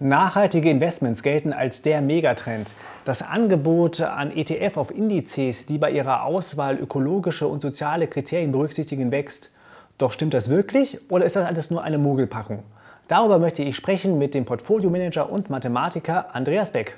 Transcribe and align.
Nachhaltige 0.00 0.70
Investments 0.70 1.24
gelten 1.24 1.52
als 1.52 1.82
der 1.82 2.00
Megatrend. 2.00 2.72
Das 3.04 3.20
Angebot 3.20 4.00
an 4.00 4.30
ETF 4.30 4.76
auf 4.76 4.90
Indizes, 4.92 5.66
die 5.66 5.76
bei 5.76 5.90
ihrer 5.90 6.22
Auswahl 6.22 6.78
ökologische 6.78 7.48
und 7.48 7.60
soziale 7.60 8.06
Kriterien 8.06 8.52
berücksichtigen, 8.52 9.10
wächst. 9.10 9.50
Doch 9.98 10.12
stimmt 10.12 10.34
das 10.34 10.48
wirklich 10.50 11.00
oder 11.10 11.24
ist 11.24 11.34
das 11.34 11.44
alles 11.46 11.72
nur 11.72 11.82
eine 11.82 11.98
Mogelpackung? 11.98 12.62
Darüber 13.08 13.40
möchte 13.40 13.64
ich 13.64 13.74
sprechen 13.74 14.18
mit 14.18 14.34
dem 14.34 14.44
Portfoliomanager 14.44 15.32
und 15.32 15.50
Mathematiker 15.50 16.32
Andreas 16.32 16.70
Beck. 16.70 16.96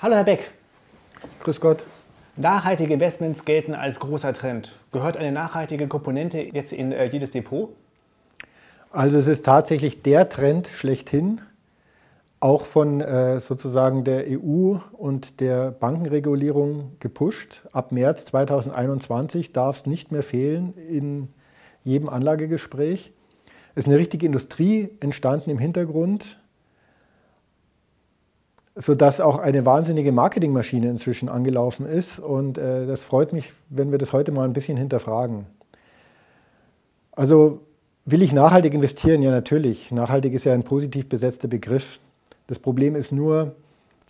Hallo 0.00 0.16
Herr 0.16 0.24
Beck. 0.24 0.50
Grüß 1.44 1.60
Gott. 1.60 1.86
Nachhaltige 2.34 2.94
Investments 2.94 3.44
gelten 3.44 3.76
als 3.76 4.00
großer 4.00 4.32
Trend. 4.32 4.76
Gehört 4.90 5.16
eine 5.16 5.30
nachhaltige 5.30 5.86
Komponente 5.86 6.40
jetzt 6.40 6.72
in 6.72 6.90
äh, 6.90 7.04
jedes 7.04 7.30
Depot? 7.30 7.68
Also 8.90 9.18
es 9.18 9.28
ist 9.28 9.44
tatsächlich 9.44 10.02
der 10.02 10.28
Trend 10.28 10.66
schlechthin 10.66 11.42
auch 12.40 12.64
von 12.64 13.00
äh, 13.00 13.40
sozusagen 13.40 14.04
der 14.04 14.26
EU 14.28 14.76
und 14.92 15.40
der 15.40 15.72
Bankenregulierung 15.72 16.92
gepusht. 17.00 17.64
Ab 17.72 17.90
März 17.90 18.26
2021 18.26 19.52
darf 19.52 19.80
es 19.80 19.86
nicht 19.86 20.12
mehr 20.12 20.22
fehlen 20.22 20.74
in 20.74 21.28
jedem 21.82 22.08
Anlagegespräch. 22.08 23.12
Es 23.74 23.84
ist 23.84 23.88
eine 23.88 23.98
richtige 23.98 24.26
Industrie 24.26 24.90
entstanden 25.00 25.50
im 25.50 25.58
Hintergrund, 25.58 26.40
sodass 28.76 29.20
auch 29.20 29.38
eine 29.38 29.66
wahnsinnige 29.66 30.12
Marketingmaschine 30.12 30.88
inzwischen 30.88 31.28
angelaufen 31.28 31.86
ist. 31.86 32.20
Und 32.20 32.58
äh, 32.58 32.86
das 32.86 33.02
freut 33.02 33.32
mich, 33.32 33.52
wenn 33.68 33.90
wir 33.90 33.98
das 33.98 34.12
heute 34.12 34.30
mal 34.30 34.44
ein 34.44 34.52
bisschen 34.52 34.76
hinterfragen. 34.76 35.46
Also 37.10 37.62
will 38.04 38.22
ich 38.22 38.32
nachhaltig 38.32 38.74
investieren? 38.74 39.22
Ja, 39.22 39.32
natürlich. 39.32 39.90
Nachhaltig 39.90 40.34
ist 40.34 40.44
ja 40.44 40.54
ein 40.54 40.62
positiv 40.62 41.08
besetzter 41.08 41.48
Begriff. 41.48 42.00
Das 42.48 42.58
Problem 42.58 42.96
ist 42.96 43.12
nur, 43.12 43.54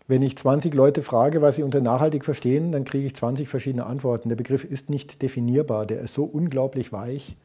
wenn 0.07 0.23
ich 0.23 0.39
20 0.39 0.73
Leute 0.73 1.03
frage, 1.03 1.43
was 1.43 1.57
sie 1.57 1.63
unter 1.63 1.83
nachhaltig 1.83 2.25
verstehen, 2.25 2.73
dann 2.73 2.85
kriege 2.85 3.05
ich 3.05 3.15
20 3.15 3.47
verschiedene 3.47 3.85
Antworten. 3.85 4.31
Der 4.31 4.37
Begriff 4.37 4.65
ist 4.65 4.89
nicht 4.89 5.21
definierbar, 5.21 5.85
der 5.85 6.01
ist 6.01 6.15
so 6.15 6.25
unglaublich 6.25 6.93
weich. 6.93 7.37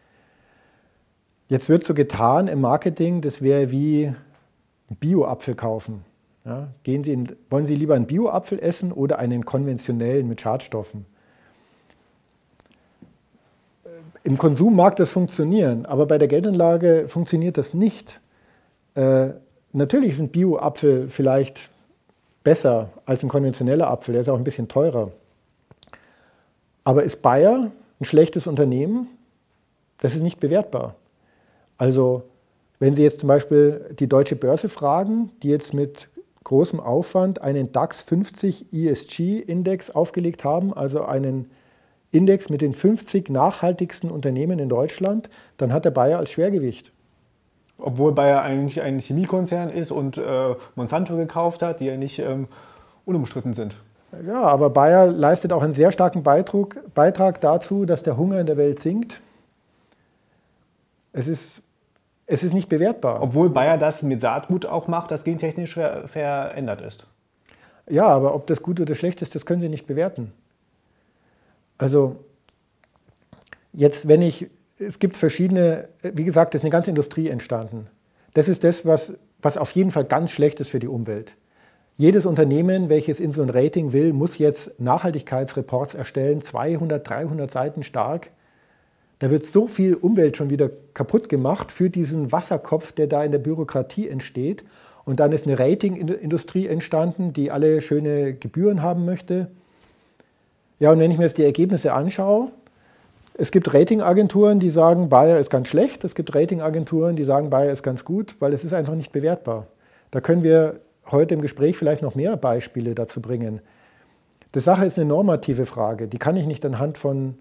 Jetzt 1.50 1.68
wird 1.68 1.84
so 1.84 1.94
getan 1.94 2.48
im 2.48 2.62
Marketing, 2.62 3.20
das 3.20 3.42
wäre 3.42 3.72
wie 3.72 4.14
Bio-Apfel 5.00 5.56
kaufen. 5.56 6.06
Ja, 6.46 6.70
gehen 6.84 7.04
sie 7.04 7.14
in, 7.14 7.36
wollen 7.50 7.68
Sie 7.68 7.76
lieber 7.76 7.96
einen 7.96 8.06
Bio-Apfel 8.06 8.60
essen 8.60 8.92
oder 8.92 9.18
einen 9.20 9.46
konventionellen 9.46 10.28
mit 10.28 10.42
Schadstoffen? 10.42 11.06
Im 14.24 14.38
Konsum 14.38 14.76
mag 14.76 14.96
das 14.98 15.10
funktionieren, 15.10 15.86
aber 15.86 16.06
bei 16.06 16.18
der 16.18 16.28
Geldanlage 16.28 17.06
funktioniert 17.08 17.58
das 17.58 17.74
nicht. 17.74 18.22
Äh, 18.96 19.32
Natürlich 19.76 20.12
ist 20.12 20.20
ein 20.20 20.30
Bio-Apfel 20.30 21.10
vielleicht 21.10 21.72
besser 22.44 22.90
als 23.08 23.24
ein 23.24 23.30
konventioneller 23.30 23.90
Apfel, 23.90 24.14
der 24.14 24.22
ist 24.22 24.30
auch 24.30 24.38
ein 24.38 24.44
bisschen 24.44 24.68
teurer. 24.68 25.12
Aber 26.84 27.04
ist 27.04 27.24
Bayer 27.24 27.72
ein 28.00 28.06
schlechtes 28.06 28.46
Unternehmen? 28.46 29.08
Das 29.98 30.14
ist 30.14 30.22
nicht 30.22 30.40
bewertbar. 30.40 30.96
Also 31.78 32.24
wenn 32.78 32.96
Sie 32.96 33.02
jetzt 33.02 33.22
zum 33.22 33.28
Beispiel 33.28 33.96
die 33.98 34.08
deutsche 34.08 34.36
Börse 34.36 34.70
fragen, 34.70 35.32
die 35.42 35.50
jetzt 35.50 35.74
mit 35.74 36.08
großem 36.44 36.80
Aufwand 36.80 37.42
einen 37.42 37.72
DAX 37.72 38.04
50 38.04 38.72
ESG-Index 38.72 39.90
aufgelegt 39.90 40.44
haben, 40.44 40.72
also 40.74 41.04
einen 41.04 41.48
Index 42.12 42.50
mit 42.50 42.62
den 42.62 42.76
50 42.76 43.30
nachhaltigsten 43.32 44.12
Unternehmen 44.12 44.60
in 44.60 44.70
Deutschland, 44.70 45.30
dann 45.58 45.74
hat 45.74 45.86
der 45.86 45.92
Bayer 45.92 46.20
als 46.20 46.30
Schwergewicht 46.30 46.93
obwohl 47.78 48.14
Bayer 48.14 48.42
eigentlich 48.42 48.82
ein 48.82 49.00
Chemiekonzern 49.00 49.70
ist 49.70 49.92
und 49.92 50.18
äh, 50.18 50.56
Monsanto 50.76 51.16
gekauft 51.18 51.62
hat, 51.62 51.80
die 51.80 51.86
ja 51.86 51.98
nicht 51.98 52.20
ähm, 52.20 52.48
unumstritten 53.06 53.54
sind. 53.54 53.76
Ja, 54.26 54.44
aber 54.44 54.70
Bayer 54.70 55.08
leistet 55.08 55.52
auch 55.52 55.64
einen 55.64 55.74
sehr 55.74 55.92
starken 55.92 56.24
Beitrag, 56.24 56.80
Beitrag 56.94 57.42
dazu, 57.42 57.86
dass 57.86 58.04
der 58.04 58.16
Hunger 58.16 58.40
in 58.40 58.46
der 58.46 58.58
Welt 58.58 58.80
sinkt. 58.80 59.22
Es 61.14 61.28
ist, 61.28 61.62
es 62.28 62.44
ist 62.44 62.54
nicht 62.54 62.70
bewertbar. 62.70 63.22
Obwohl 63.22 63.50
Bayer 63.50 63.78
das 63.78 64.04
mit 64.04 64.22
Saatgut 64.22 64.66
auch 64.66 64.88
macht, 64.88 65.12
das 65.12 65.24
gentechnisch 65.24 65.74
ver 65.74 66.08
verändert 66.08 66.82
ist. 66.82 67.08
Ja, 67.90 68.08
aber 68.08 68.34
ob 68.34 68.48
das 68.48 68.62
gut 68.62 68.80
oder 68.80 68.96
schlecht 68.96 69.22
ist, 69.22 69.36
das 69.36 69.46
können 69.46 69.62
Sie 69.62 69.70
nicht 69.70 69.88
bewerten. 69.88 70.32
Also 71.78 72.18
jetzt, 73.74 74.08
wenn 74.08 74.22
ich 74.22 74.48
es 74.88 75.00
gibt 75.00 75.18
verschiedene, 75.18 75.88
wie 76.02 76.24
gesagt, 76.24 76.56
es 76.56 76.60
ist 76.60 76.66
eine 76.66 76.72
ganze 76.72 76.90
Industrie 76.90 77.30
entstanden. 77.30 77.88
Das 78.34 78.48
ist 78.50 78.64
das, 78.64 78.86
was, 78.86 79.14
was 79.42 79.58
auf 79.58 79.72
jeden 79.72 79.92
Fall 79.92 80.06
ganz 80.06 80.32
schlecht 80.32 80.60
ist 80.60 80.70
für 80.70 80.80
die 80.80 80.88
Umwelt. 80.88 81.36
Jedes 81.96 82.26
Unternehmen, 82.26 82.90
welches 82.90 83.20
in 83.20 83.32
so 83.32 83.44
ein 83.44 83.52
Rating 83.52 83.94
will, 83.94 84.14
muss 84.14 84.40
jetzt 84.40 84.80
Nachhaltigkeitsreports 84.80 85.94
erstellen, 85.94 86.42
200, 86.42 87.08
300 87.08 87.52
Seiten 87.52 87.84
stark. 87.84 88.32
Da 89.20 89.30
wird 89.30 89.46
so 89.46 89.68
viel 89.68 89.94
Umwelt 89.94 90.36
schon 90.36 90.50
wieder 90.50 90.72
kaputt 90.96 91.30
gemacht 91.30 91.72
für 91.72 91.92
diesen 91.92 92.32
Wasserkopf, 92.32 92.92
der 92.94 93.06
da 93.08 93.24
in 93.24 93.32
der 93.32 93.40
Bürokratie 93.40 94.10
entsteht. 94.10 94.64
Und 95.06 95.20
dann 95.20 95.32
ist 95.32 95.46
eine 95.46 95.60
Ratingindustrie 95.60 96.68
entstanden, 96.68 97.32
die 97.32 97.52
alle 97.52 97.80
schöne 97.82 98.34
Gebühren 98.34 98.82
haben 98.82 99.06
möchte. 99.06 99.50
Ja, 100.80 100.92
und 100.92 101.00
wenn 101.00 101.12
ich 101.12 101.18
mir 101.18 101.26
jetzt 101.26 101.38
die 101.38 101.44
Ergebnisse 101.44 101.94
anschaue, 101.94 102.52
es 103.36 103.52
gibt 103.52 103.74
Ratingagenturen, 103.74 104.60
die 104.60 104.70
sagen, 104.70 105.10
Bayer 105.10 105.40
ist 105.40 105.50
ganz 105.50 105.68
schlecht. 105.68 106.04
Es 106.04 106.14
gibt 106.14 106.36
Ratingagenturen, 106.36 107.16
die 107.16 107.24
sagen, 107.24 107.50
Bayer 107.50 107.72
ist 107.72 107.84
ganz 107.84 108.06
gut, 108.06 108.36
weil 108.40 108.54
es 108.54 108.64
ist 108.64 108.74
einfach 108.74 108.96
nicht 108.96 109.12
bewertbar. 109.12 109.68
Da 110.12 110.22
können 110.22 110.44
wir 110.44 110.82
heute 111.10 111.34
im 111.34 111.42
Gespräch 111.42 111.76
vielleicht 111.76 112.04
noch 112.04 112.16
mehr 112.16 112.38
Beispiele 112.38 112.94
dazu 112.94 113.22
bringen. 113.22 113.62
Die 114.54 114.60
Sache 114.60 114.86
ist 114.86 115.00
eine 115.00 115.08
normative 115.08 115.66
Frage. 115.66 116.08
Die 116.08 116.20
kann 116.20 116.36
ich 116.36 116.46
nicht 116.46 116.64
anhand 116.64 117.00
von 117.00 117.36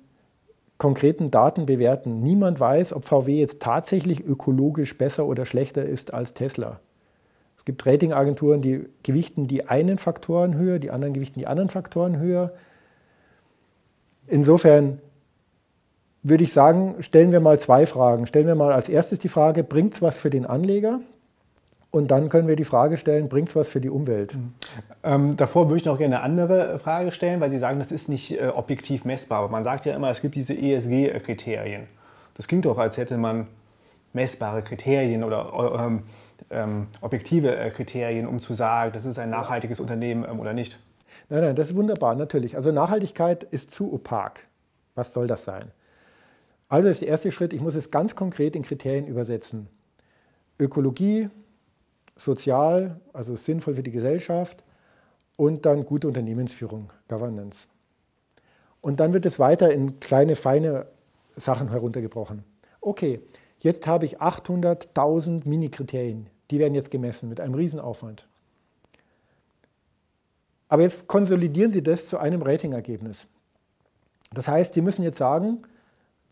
konkreten 0.79 1.31
Daten 1.31 1.67
bewerten. 1.67 2.23
Niemand 2.23 2.59
weiß, 2.59 2.95
ob 2.95 3.05
VW 3.05 3.39
jetzt 3.39 3.61
tatsächlich 3.61 4.25
ökologisch 4.25 4.97
besser 4.97 5.27
oder 5.27 5.45
schlechter 5.45 5.85
ist 5.85 6.15
als 6.15 6.33
Tesla. 6.33 6.81
Es 7.59 7.67
gibt 7.67 7.87
Ratingagenturen, 7.87 8.63
die 8.63 8.87
gewichten 9.03 9.47
die 9.47 9.69
einen 9.69 9.99
Faktoren 9.99 10.57
höher, 10.57 10.79
die 10.79 10.91
anderen 10.91 11.13
gewichten 11.13 11.39
die 11.39 11.47
anderen 11.47 11.69
Faktoren 11.69 12.19
höher. 12.19 12.53
Insofern 14.27 14.99
würde 16.23 16.45
ich 16.45 16.53
sagen, 16.53 16.97
stellen 17.01 17.33
wir 17.33 17.41
mal 17.41 17.59
zwei 17.59 17.87
Fragen. 17.87 18.27
Stellen 18.27 18.47
wir 18.47 18.55
mal 18.55 18.73
als 18.73 18.89
erstes 18.89 19.19
die 19.19 19.29
Frage, 19.29 19.65
bringt 19.65 19.95
es 19.95 20.03
was 20.03 20.19
für 20.19 20.31
den 20.31 20.47
Anleger? 20.47 21.01
Und 21.91 22.11
dann 22.11 22.31
können 22.31 22.49
wir 22.49 22.57
die 22.57 22.65
Frage 22.65 22.97
stellen, 22.97 23.29
bringt 23.29 23.49
es 23.49 23.57
was 23.57 23.69
für 23.69 23.81
die 23.81 23.91
Umwelt? 23.91 24.35
Mhm. 24.35 24.55
Ähm, 25.03 25.37
davor 25.37 25.69
würde 25.69 25.77
ich 25.77 25.85
noch 25.85 25.99
gerne 25.99 26.17
eine 26.17 26.25
andere 26.25 26.79
Frage 26.79 27.13
stellen, 27.13 27.41
weil 27.41 27.51
Sie 27.51 27.59
sagen, 27.59 27.79
das 27.79 27.93
ist 27.93 28.09
nicht 28.09 28.41
äh, 28.41 28.49
objektiv 28.49 29.05
messbar. 29.05 29.41
Aber 29.41 29.49
man 29.49 29.63
sagt 29.63 29.85
ja 29.85 29.95
immer, 29.95 30.09
es 30.09 30.23
gibt 30.23 30.35
diese 30.35 30.55
ESG-Kriterien. 30.55 31.87
Das 32.35 32.49
klingt 32.49 32.65
doch, 32.65 32.79
als 32.79 32.97
hätte 32.97 33.19
man 33.19 33.47
messbare 34.15 34.63
Kriterien 34.63 35.23
oder 35.23 35.79
ähm, 35.79 36.05
ähm, 36.51 36.87
objektive 37.03 37.57
äh, 37.57 37.71
Kriterien, 37.71 38.27
um 38.27 38.41
zu 38.41 38.55
sagen, 38.55 38.93
das 38.95 39.05
ist 39.05 39.19
ein 39.19 39.29
nachhaltiges 39.29 39.79
Unternehmen 39.79 40.25
ähm, 40.29 40.41
oder 40.41 40.55
nicht. 40.55 40.79
Nein, 41.29 41.43
nein, 41.43 41.57
das 41.57 41.69
ist 41.69 41.77
wunderbar, 41.77 42.15
natürlich. 42.15 42.57
Also 42.57 42.73
Nachhaltigkeit 42.73 43.45
ist 43.45 43.71
zu 43.71 43.93
opak. 43.93 44.47
Was 44.95 45.13
soll 45.13 45.27
das 45.27 45.45
sein? 45.45 45.71
Also 46.73 46.89
ist 46.89 47.03
der 47.03 47.09
erste 47.09 47.31
Schritt, 47.31 47.53
ich 47.53 47.61
muss 47.61 47.75
es 47.75 47.91
ganz 47.91 48.17
konkret 48.17 48.57
in 48.57 48.63
Kriterien 48.63 49.07
übersetzen. 49.07 49.69
Ökologie, 50.59 51.29
sozial, 52.17 52.99
also 53.13 53.37
sinnvoll 53.37 53.75
für 53.75 53.83
die 53.83 53.91
Gesellschaft 53.91 54.65
und 55.37 55.67
dann 55.67 55.85
gute 55.85 56.09
Unternehmensführung, 56.09 56.91
Governance. 57.09 57.67
Und 58.81 59.01
dann 59.01 59.13
wird 59.13 59.27
es 59.27 59.39
weiter 59.39 59.71
in 59.71 60.01
kleine, 60.01 60.35
feine 60.35 60.87
Sachen 61.37 61.69
heruntergebrochen. 61.69 62.43
Okay, 62.81 63.21
jetzt 63.59 63.87
habe 63.87 64.07
ich 64.07 64.23
800.000 64.23 65.47
Mini-Kriterien, 65.47 66.31
die 66.51 66.59
werden 66.59 66.75
jetzt 66.75 66.91
gemessen 66.91 67.29
mit 67.29 67.39
einem 67.39 67.53
Riesenaufwand. 67.53 68.27
Aber 70.71 70.81
jetzt 70.81 71.07
konsolidieren 71.07 71.71
Sie 71.71 71.83
das 71.83 72.09
zu 72.09 72.17
einem 72.17 72.41
Ratingergebnis. 72.41 73.27
Das 74.33 74.49
heißt, 74.49 74.73
Sie 74.73 74.81
müssen 74.81 75.03
jetzt 75.03 75.19
sagen, 75.19 75.67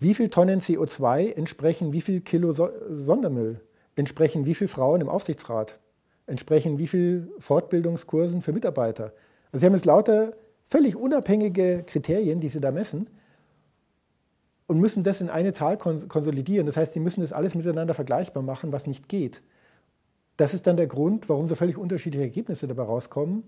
wie 0.00 0.14
viel 0.14 0.28
Tonnen 0.28 0.60
CO2 0.60 1.34
entsprechen 1.34 1.92
wie 1.92 2.00
viel 2.00 2.22
Kilo 2.22 2.52
Sondermüll? 2.52 3.60
Entsprechen 3.96 4.46
wie 4.46 4.54
viele 4.54 4.68
Frauen 4.68 5.02
im 5.02 5.10
Aufsichtsrat? 5.10 5.78
Entsprechen 6.26 6.78
wie 6.78 6.86
viel 6.86 7.30
Fortbildungskursen 7.38 8.40
für 8.40 8.52
Mitarbeiter? 8.52 9.12
Also 9.52 9.60
Sie 9.60 9.66
haben 9.66 9.74
jetzt 9.74 9.84
lauter 9.84 10.32
völlig 10.64 10.96
unabhängige 10.96 11.84
Kriterien, 11.86 12.40
die 12.40 12.48
Sie 12.48 12.60
da 12.60 12.70
messen 12.70 13.10
und 14.66 14.78
müssen 14.78 15.02
das 15.02 15.20
in 15.20 15.28
eine 15.28 15.52
Zahl 15.52 15.76
konsolidieren. 15.76 16.64
Das 16.64 16.78
heißt, 16.78 16.94
Sie 16.94 17.00
müssen 17.00 17.20
das 17.20 17.32
alles 17.32 17.54
miteinander 17.54 17.92
vergleichbar 17.92 18.42
machen, 18.42 18.72
was 18.72 18.86
nicht 18.86 19.06
geht. 19.08 19.42
Das 20.38 20.54
ist 20.54 20.66
dann 20.66 20.78
der 20.78 20.86
Grund, 20.86 21.28
warum 21.28 21.46
so 21.46 21.54
völlig 21.54 21.76
unterschiedliche 21.76 22.24
Ergebnisse 22.24 22.66
dabei 22.66 22.84
rauskommen. 22.84 23.44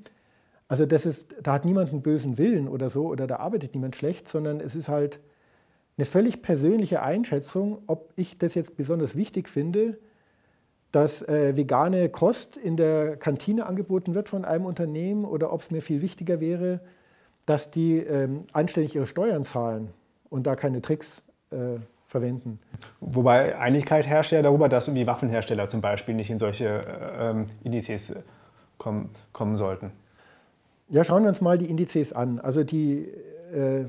Also 0.68 0.84
das 0.84 1.06
ist, 1.06 1.34
da 1.42 1.54
hat 1.54 1.64
niemand 1.64 1.90
einen 1.90 2.02
bösen 2.02 2.36
Willen 2.36 2.68
oder 2.68 2.90
so 2.90 3.06
oder 3.06 3.26
da 3.26 3.36
arbeitet 3.36 3.74
niemand 3.74 3.96
schlecht, 3.96 4.28
sondern 4.28 4.60
es 4.60 4.74
ist 4.74 4.90
halt 4.90 5.20
eine 5.98 6.04
völlig 6.04 6.42
persönliche 6.42 7.02
Einschätzung, 7.02 7.82
ob 7.86 8.12
ich 8.16 8.38
das 8.38 8.54
jetzt 8.54 8.76
besonders 8.76 9.14
wichtig 9.16 9.48
finde, 9.48 9.98
dass 10.90 11.22
äh, 11.22 11.56
vegane 11.56 12.08
Kost 12.08 12.56
in 12.56 12.76
der 12.76 13.16
Kantine 13.16 13.66
angeboten 13.66 14.14
wird 14.14 14.28
von 14.28 14.44
einem 14.44 14.66
Unternehmen 14.66 15.24
oder 15.24 15.52
ob 15.52 15.62
es 15.62 15.70
mir 15.70 15.80
viel 15.80 16.02
wichtiger 16.02 16.40
wäre, 16.40 16.80
dass 17.46 17.70
die 17.70 17.98
ähm, 17.98 18.44
anständig 18.52 18.94
ihre 18.94 19.06
Steuern 19.06 19.44
zahlen 19.44 19.88
und 20.28 20.46
da 20.46 20.54
keine 20.54 20.80
Tricks 20.80 21.24
äh, 21.50 21.78
verwenden. 22.04 22.58
Wobei 23.00 23.58
Einigkeit 23.58 24.06
herrscht 24.06 24.32
ja 24.32 24.42
darüber, 24.42 24.68
dass 24.68 24.86
irgendwie 24.86 25.06
Waffenhersteller 25.06 25.68
zum 25.68 25.80
Beispiel 25.80 26.14
nicht 26.14 26.30
in 26.30 26.38
solche 26.38 26.66
äh, 26.66 27.30
ähm, 27.30 27.46
Indizes 27.64 28.10
äh, 28.10 28.22
kommen, 28.78 29.10
kommen 29.32 29.56
sollten. 29.56 29.92
Ja, 30.88 31.04
schauen 31.04 31.22
wir 31.22 31.30
uns 31.30 31.40
mal 31.40 31.56
die 31.56 31.70
Indizes 31.70 32.12
an. 32.12 32.38
Also 32.38 32.64
die, 32.64 33.08
äh, 33.54 33.86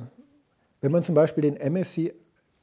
wenn 0.83 0.91
man 0.91 1.01
zum 1.01 1.15
Beispiel 1.15 1.49
den 1.49 1.55
MSCI, 1.55 2.13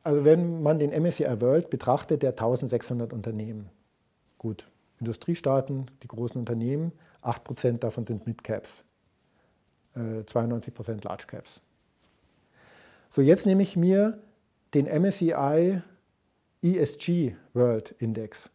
also 0.02 0.26
wenn 0.26 0.62
man 0.62 0.78
den 0.78 0.90
MSCI 0.90 1.40
World 1.40 1.70
betrachtet, 1.70 2.22
der 2.22 2.32
1600 2.32 3.14
Unternehmen. 3.14 3.70
Gut, 4.36 4.68
Industriestaaten, 4.98 5.86
die 6.02 6.06
großen 6.06 6.36
Unternehmen, 6.36 6.92
8% 7.22 7.78
davon 7.78 8.04
sind 8.04 8.26
Midcaps, 8.26 8.84
äh, 9.96 10.22
92% 10.26 11.02
Large 11.02 11.24
Caps. 11.28 11.62
So, 13.08 13.22
jetzt 13.22 13.46
nehme 13.46 13.62
ich 13.62 13.78
mir 13.78 14.18
den 14.74 14.86
MSCI 14.86 15.80
ESG 16.62 17.34
World 17.54 17.94
Index. 18.00 18.50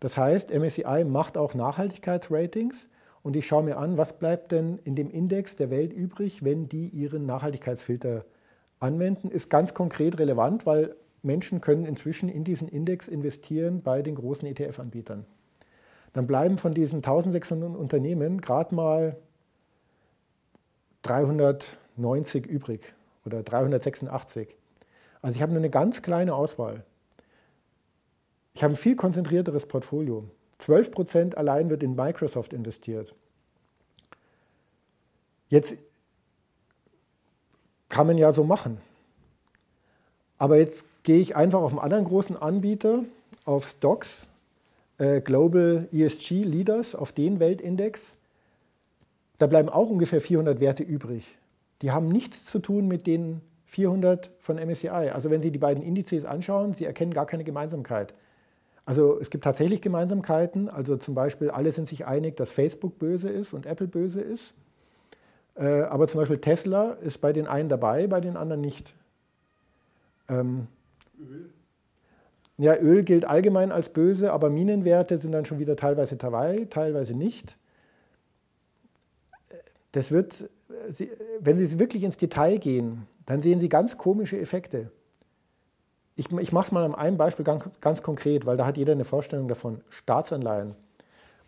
Das 0.00 0.16
heißt, 0.16 0.50
MSCI 0.50 1.04
macht 1.04 1.38
auch 1.38 1.54
Nachhaltigkeitsratings 1.54 2.88
und 3.22 3.36
ich 3.36 3.46
schaue 3.46 3.62
mir 3.62 3.76
an, 3.76 3.96
was 3.96 4.18
bleibt 4.18 4.50
denn 4.50 4.78
in 4.78 4.96
dem 4.96 5.08
Index 5.08 5.54
der 5.54 5.70
Welt 5.70 5.92
übrig, 5.92 6.42
wenn 6.42 6.68
die 6.68 6.88
ihren 6.88 7.26
Nachhaltigkeitsfilter 7.26 8.24
anwenden. 8.80 9.30
Ist 9.30 9.50
ganz 9.50 9.74
konkret 9.74 10.18
relevant, 10.18 10.66
weil 10.66 10.94
Menschen 11.22 11.60
können 11.60 11.84
inzwischen 11.84 12.28
in 12.28 12.44
diesen 12.44 12.68
Index 12.68 13.08
investieren 13.08 13.82
bei 13.82 14.02
den 14.02 14.14
großen 14.14 14.46
ETF-Anbietern. 14.46 15.24
Dann 16.12 16.26
bleiben 16.26 16.58
von 16.58 16.72
diesen 16.72 16.98
1600 16.98 17.76
Unternehmen 17.76 18.40
gerade 18.40 18.74
mal 18.74 19.16
390 21.02 22.46
übrig 22.46 22.94
oder 23.24 23.42
386. 23.42 24.56
Also 25.22 25.36
ich 25.36 25.42
habe 25.42 25.52
nur 25.52 25.60
eine 25.60 25.70
ganz 25.70 26.02
kleine 26.02 26.34
Auswahl. 26.34 26.84
Ich 28.54 28.62
habe 28.62 28.74
ein 28.74 28.76
viel 28.76 28.96
konzentrierteres 28.96 29.66
Portfolio. 29.66 30.24
12 30.58 30.90
Prozent 30.90 31.36
allein 31.36 31.70
wird 31.70 31.82
in 31.82 31.94
Microsoft 31.94 32.52
investiert. 32.52 33.14
Jetzt 35.48 35.76
kann 37.88 38.06
man 38.06 38.18
ja 38.18 38.32
so 38.32 38.44
machen. 38.44 38.78
Aber 40.38 40.56
jetzt 40.56 40.84
gehe 41.02 41.20
ich 41.20 41.36
einfach 41.36 41.60
auf 41.60 41.70
einen 41.70 41.80
anderen 41.80 42.04
großen 42.04 42.36
Anbieter, 42.36 43.04
auf 43.44 43.68
Stocks, 43.68 44.28
äh, 44.98 45.20
Global 45.20 45.88
ESG 45.92 46.44
Leaders, 46.44 46.94
auf 46.94 47.12
den 47.12 47.40
Weltindex. 47.40 48.16
Da 49.38 49.46
bleiben 49.46 49.68
auch 49.68 49.90
ungefähr 49.90 50.20
400 50.20 50.60
Werte 50.60 50.82
übrig. 50.82 51.38
Die 51.82 51.92
haben 51.92 52.08
nichts 52.08 52.44
zu 52.46 52.58
tun 52.58 52.88
mit 52.88 53.06
den 53.06 53.40
400 53.66 54.30
von 54.40 54.56
MSCI. 54.58 54.88
Also 54.88 55.30
wenn 55.30 55.42
Sie 55.42 55.50
die 55.50 55.58
beiden 55.58 55.82
Indizes 55.82 56.24
anschauen, 56.24 56.74
Sie 56.74 56.84
erkennen 56.84 57.14
gar 57.14 57.26
keine 57.26 57.44
Gemeinsamkeit. 57.44 58.14
Also 58.84 59.18
es 59.20 59.30
gibt 59.30 59.44
tatsächlich 59.44 59.82
Gemeinsamkeiten. 59.82 60.68
Also 60.68 60.96
zum 60.96 61.14
Beispiel, 61.14 61.50
alle 61.50 61.70
sind 61.72 61.88
sich 61.88 62.06
einig, 62.06 62.36
dass 62.36 62.50
Facebook 62.50 62.98
böse 62.98 63.28
ist 63.28 63.52
und 63.52 63.66
Apple 63.66 63.86
böse 63.86 64.20
ist. 64.20 64.54
Äh, 65.58 65.82
aber 65.82 66.06
zum 66.06 66.20
Beispiel 66.20 66.38
Tesla 66.38 66.92
ist 66.92 67.20
bei 67.20 67.32
den 67.32 67.48
einen 67.48 67.68
dabei, 67.68 68.06
bei 68.06 68.20
den 68.20 68.36
anderen 68.36 68.60
nicht. 68.60 68.94
Ähm, 70.28 70.68
Öl? 71.18 71.50
Ja, 72.58 72.76
Öl 72.76 73.02
gilt 73.02 73.24
allgemein 73.24 73.72
als 73.72 73.88
böse, 73.88 74.32
aber 74.32 74.50
Minenwerte 74.50 75.18
sind 75.18 75.32
dann 75.32 75.44
schon 75.44 75.58
wieder 75.58 75.76
teilweise 75.76 76.16
dabei, 76.16 76.66
teilweise 76.70 77.14
nicht. 77.14 77.56
Das 79.92 80.12
wird, 80.12 80.48
wenn 81.40 81.58
Sie 81.58 81.78
wirklich 81.78 82.02
ins 82.02 82.16
Detail 82.16 82.58
gehen, 82.58 83.06
dann 83.26 83.42
sehen 83.42 83.60
Sie 83.60 83.68
ganz 83.68 83.96
komische 83.96 84.38
Effekte. 84.38 84.90
Ich, 86.14 86.30
ich 86.32 86.52
mache 86.52 86.66
es 86.66 86.72
mal 86.72 86.84
an 86.84 86.94
einem 86.94 87.16
Beispiel 87.16 87.44
ganz, 87.44 87.80
ganz 87.80 88.02
konkret, 88.02 88.44
weil 88.44 88.56
da 88.56 88.66
hat 88.66 88.76
jeder 88.76 88.92
eine 88.92 89.04
Vorstellung 89.04 89.46
davon. 89.46 89.80
Staatsanleihen. 89.88 90.74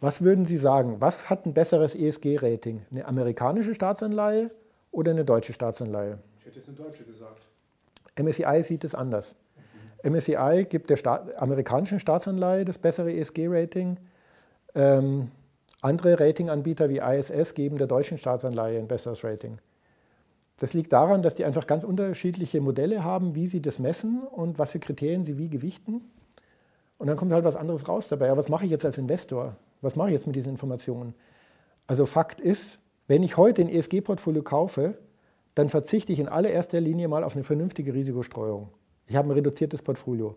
Was 0.01 0.23
würden 0.23 0.47
Sie 0.47 0.57
sagen? 0.57 0.97
Was 1.01 1.29
hat 1.29 1.45
ein 1.45 1.53
besseres 1.53 1.95
ESG-Rating? 1.95 2.87
Eine 2.91 3.07
amerikanische 3.07 3.75
Staatsanleihe 3.75 4.51
oder 4.91 5.11
eine 5.11 5.27
deutsche 5.27 5.53
Staatsanleihe? 5.53 6.19
Ich 6.39 6.47
hätte 6.47 6.57
jetzt 6.57 6.69
eine 6.69 6.77
deutsche 6.77 7.05
gesagt. 7.05 7.47
MSCI 8.19 8.63
sieht 8.63 8.85
es 8.85 8.95
anders. 8.95 9.37
Mhm. 10.03 10.13
MSCI 10.13 10.67
gibt 10.69 10.89
der 10.89 10.97
Staat, 10.97 11.37
amerikanischen 11.37 11.99
Staatsanleihe 11.99 12.65
das 12.65 12.79
bessere 12.79 13.13
ESG-Rating. 13.13 13.99
Ähm, 14.75 15.31
andere 15.83 16.19
Ratinganbieter 16.19 16.89
wie 16.89 16.99
ISS 16.99 17.55
geben 17.55 17.77
der 17.77 17.87
deutschen 17.87 18.17
Staatsanleihe 18.17 18.79
ein 18.79 18.89
besseres 18.89 19.23
Rating. 19.23 19.59
Das 20.57 20.73
liegt 20.73 20.93
daran, 20.93 21.23
dass 21.23 21.35
die 21.35 21.45
einfach 21.45 21.67
ganz 21.67 21.85
unterschiedliche 21.85 22.61
Modelle 22.61 23.05
haben, 23.05 23.35
wie 23.35 23.47
sie 23.47 23.61
das 23.61 23.79
messen 23.79 24.23
und 24.23 24.59
was 24.59 24.73
für 24.73 24.79
Kriterien 24.79 25.25
sie 25.25 25.39
wie 25.39 25.49
gewichten. 25.49 26.11
Und 27.01 27.09
dann 27.09 27.17
kommt 27.17 27.33
halt 27.33 27.45
was 27.45 27.57
anderes 27.57 27.89
raus 27.89 28.07
dabei. 28.07 28.27
Ja, 28.27 28.37
was 28.37 28.49
mache 28.49 28.65
ich 28.65 28.71
jetzt 28.71 28.85
als 28.85 28.99
Investor? 28.99 29.57
Was 29.81 29.97
mache 29.97 30.11
ich 30.11 30.13
jetzt 30.13 30.29
mit 30.29 30.37
diesen 30.37 30.51
Informationen? 30.51 31.15
Also 31.89 32.07
Fakt 32.07 32.41
ist, 32.41 32.79
wenn 33.09 33.25
ich 33.25 33.37
heute 33.37 33.63
ein 33.63 33.69
ESG-Portfolio 33.69 34.43
kaufe, 34.43 34.99
dann 35.57 35.69
verzichte 35.69 36.13
ich 36.13 36.21
in 36.21 36.29
allererster 36.29 36.81
Linie 36.81 37.09
mal 37.09 37.25
auf 37.25 37.35
eine 37.35 37.43
vernünftige 37.43 37.93
Risikostreuung. 37.93 38.69
Ich 39.07 39.17
habe 39.17 39.29
ein 39.29 39.33
reduziertes 39.33 39.83
Portfolio. 39.83 40.37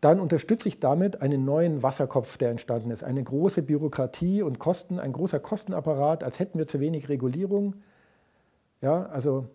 Dann 0.00 0.20
unterstütze 0.20 0.68
ich 0.68 0.80
damit 0.80 1.20
einen 1.20 1.44
neuen 1.44 1.82
Wasserkopf, 1.82 2.38
der 2.38 2.50
entstanden 2.50 2.90
ist. 2.90 3.04
Eine 3.04 3.22
große 3.22 3.62
Bürokratie 3.62 4.40
und 4.40 4.58
Kosten, 4.58 4.98
ein 4.98 5.12
großer 5.12 5.40
Kostenapparat, 5.40 6.24
als 6.24 6.38
hätten 6.38 6.58
wir 6.58 6.66
zu 6.66 6.80
wenig 6.80 7.10
Regulierung 7.10 7.74
ja, 8.82 9.06
also 9.06 9.46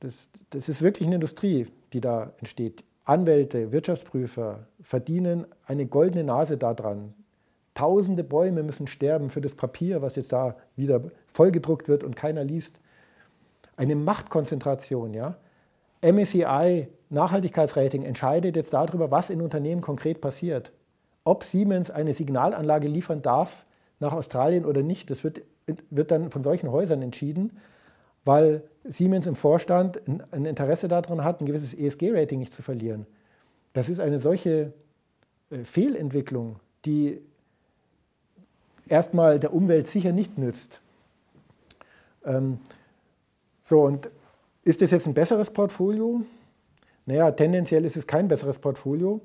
das, 0.00 0.28
das 0.50 0.68
ist 0.68 0.82
wirklich 0.82 1.06
eine 1.06 1.16
Industrie, 1.16 1.66
die 1.92 2.00
da 2.00 2.32
entsteht. 2.36 2.84
Anwälte, 3.04 3.72
Wirtschaftsprüfer 3.72 4.66
verdienen 4.80 5.46
eine 5.66 5.86
goldene 5.86 6.24
Nase 6.24 6.56
daran. 6.56 7.14
Tausende 7.74 8.22
Bäume 8.22 8.62
müssen 8.62 8.86
sterben 8.86 9.30
für 9.30 9.40
das 9.40 9.54
Papier, 9.54 10.02
was 10.02 10.14
jetzt 10.14 10.32
da 10.32 10.56
wieder 10.76 11.02
vollgedruckt 11.26 11.88
wird 11.88 12.04
und 12.04 12.14
keiner 12.14 12.44
liest. 12.44 12.78
Eine 13.76 13.96
Machtkonzentration, 13.96 15.14
ja. 15.14 15.36
MSCI, 16.02 16.88
Nachhaltigkeitsrating, 17.10 18.04
entscheidet 18.04 18.56
jetzt 18.56 18.72
darüber, 18.72 19.10
was 19.10 19.30
in 19.30 19.40
Unternehmen 19.40 19.80
konkret 19.80 20.20
passiert. 20.20 20.72
Ob 21.24 21.44
Siemens 21.44 21.90
eine 21.90 22.14
Signalanlage 22.14 22.88
liefern 22.88 23.22
darf 23.22 23.66
nach 24.00 24.12
Australien 24.12 24.64
oder 24.64 24.82
nicht, 24.82 25.10
das 25.10 25.24
wird, 25.24 25.42
wird 25.90 26.10
dann 26.10 26.30
von 26.30 26.42
solchen 26.42 26.70
Häusern 26.70 27.02
entschieden 27.02 27.52
weil 28.24 28.62
Siemens 28.84 29.26
im 29.26 29.34
Vorstand 29.34 30.00
ein 30.30 30.44
Interesse 30.44 30.88
daran 30.88 31.24
hat, 31.24 31.40
ein 31.40 31.46
gewisses 31.46 31.74
ESG-Rating 31.74 32.38
nicht 32.38 32.52
zu 32.52 32.62
verlieren. 32.62 33.06
Das 33.72 33.88
ist 33.88 34.00
eine 34.00 34.18
solche 34.18 34.72
äh, 35.50 35.64
Fehlentwicklung, 35.64 36.56
die 36.84 37.20
erstmal 38.88 39.38
der 39.38 39.52
Umwelt 39.52 39.88
sicher 39.88 40.12
nicht 40.12 40.38
nützt. 40.38 40.80
Ähm, 42.24 42.58
so, 43.62 43.80
und 43.82 44.10
ist 44.64 44.82
das 44.82 44.90
jetzt 44.90 45.06
ein 45.06 45.14
besseres 45.14 45.50
Portfolio? 45.50 46.22
Naja, 47.06 47.30
tendenziell 47.32 47.84
ist 47.84 47.96
es 47.96 48.06
kein 48.06 48.28
besseres 48.28 48.58
Portfolio, 48.58 49.20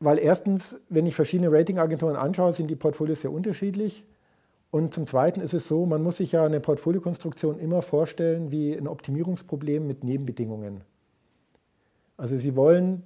weil 0.00 0.18
erstens, 0.18 0.76
wenn 0.88 1.06
ich 1.06 1.14
verschiedene 1.14 1.52
Ratingagenturen 1.52 2.16
anschaue, 2.16 2.52
sind 2.52 2.68
die 2.68 2.76
Portfolios 2.76 3.20
sehr 3.20 3.32
unterschiedlich. 3.32 4.04
Und 4.70 4.92
zum 4.92 5.06
Zweiten 5.06 5.40
ist 5.40 5.54
es 5.54 5.68
so, 5.68 5.86
man 5.86 6.02
muss 6.02 6.18
sich 6.18 6.32
ja 6.32 6.44
eine 6.44 6.60
Portfoliokonstruktion 6.60 7.58
immer 7.58 7.82
vorstellen 7.82 8.50
wie 8.50 8.74
ein 8.76 8.88
Optimierungsproblem 8.88 9.86
mit 9.86 10.04
Nebenbedingungen. 10.04 10.82
Also 12.16 12.36
Sie 12.36 12.56
wollen 12.56 13.04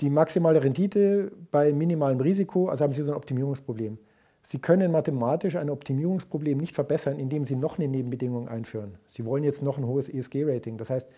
die 0.00 0.10
maximale 0.10 0.62
Rendite 0.62 1.32
bei 1.50 1.72
minimalem 1.72 2.20
Risiko, 2.20 2.68
also 2.68 2.84
haben 2.84 2.92
Sie 2.92 3.02
so 3.02 3.10
ein 3.10 3.16
Optimierungsproblem. 3.16 3.98
Sie 4.42 4.58
können 4.58 4.90
mathematisch 4.90 5.56
ein 5.56 5.70
Optimierungsproblem 5.70 6.58
nicht 6.58 6.74
verbessern, 6.74 7.18
indem 7.18 7.44
Sie 7.44 7.54
noch 7.54 7.78
eine 7.78 7.88
Nebenbedingung 7.88 8.48
einführen. 8.48 8.96
Sie 9.10 9.24
wollen 9.24 9.44
jetzt 9.44 9.62
noch 9.62 9.78
ein 9.78 9.86
hohes 9.86 10.08
ESG-Rating. 10.08 10.78
Das 10.78 10.90
heißt, 10.90 11.08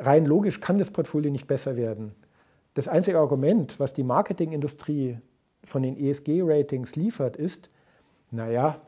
rein 0.00 0.26
logisch 0.26 0.60
kann 0.60 0.78
das 0.78 0.90
Portfolio 0.90 1.30
nicht 1.30 1.46
besser 1.46 1.76
werden. 1.76 2.12
Das 2.74 2.88
einzige 2.88 3.18
Argument, 3.18 3.78
was 3.78 3.92
die 3.92 4.02
Marketingindustrie 4.02 5.18
von 5.64 5.82
den 5.82 5.96
ESG-Ratings 5.96 6.96
liefert, 6.96 7.36
ist, 7.36 7.70
naja, 8.30 8.80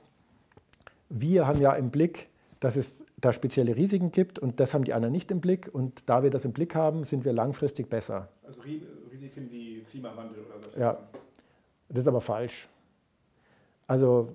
wir 1.09 1.47
haben 1.47 1.61
ja 1.61 1.73
im 1.75 1.91
Blick, 1.91 2.29
dass 2.61 2.77
es 2.77 3.05
da 3.21 3.33
spezielle 3.33 3.77
Risiken 3.77 4.13
gibt 4.13 4.39
und 4.39 4.61
das 4.61 4.73
haben 4.73 4.85
die 4.85 4.95
anderen 4.95 5.13
nicht 5.13 5.31
im 5.31 5.41
Blick. 5.41 5.69
Und 5.73 6.09
da 6.09 6.23
wir 6.23 6.31
das 6.31 6.45
im 6.45 6.53
Blick 6.53 6.75
haben, 6.75 7.05
sind 7.05 7.25
wir 7.25 7.33
langfristig 7.33 7.91
besser. 7.91 8.29
Also 8.45 8.63
Risiken 8.63 9.51
wie 9.51 9.83
Klimawandel 9.91 10.45
oder 10.45 10.67
was? 10.67 10.79
Ja, 10.79 11.09
das 11.89 11.99
ist 11.99 12.09
aber 12.09 12.21
falsch. 12.21 12.69
Also 13.87 14.31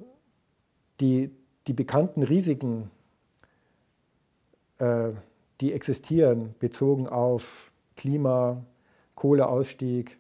die, 1.00 1.32
die 1.67 1.74
bekannten 1.74 2.22
Risiken, 2.22 2.91
äh, 4.77 5.12
die 5.62 5.74
existieren, 5.74 6.53
bezogen 6.60 7.08
auf 7.08 7.72
Klima, 7.96 8.63
Kohleausstieg, 9.15 10.20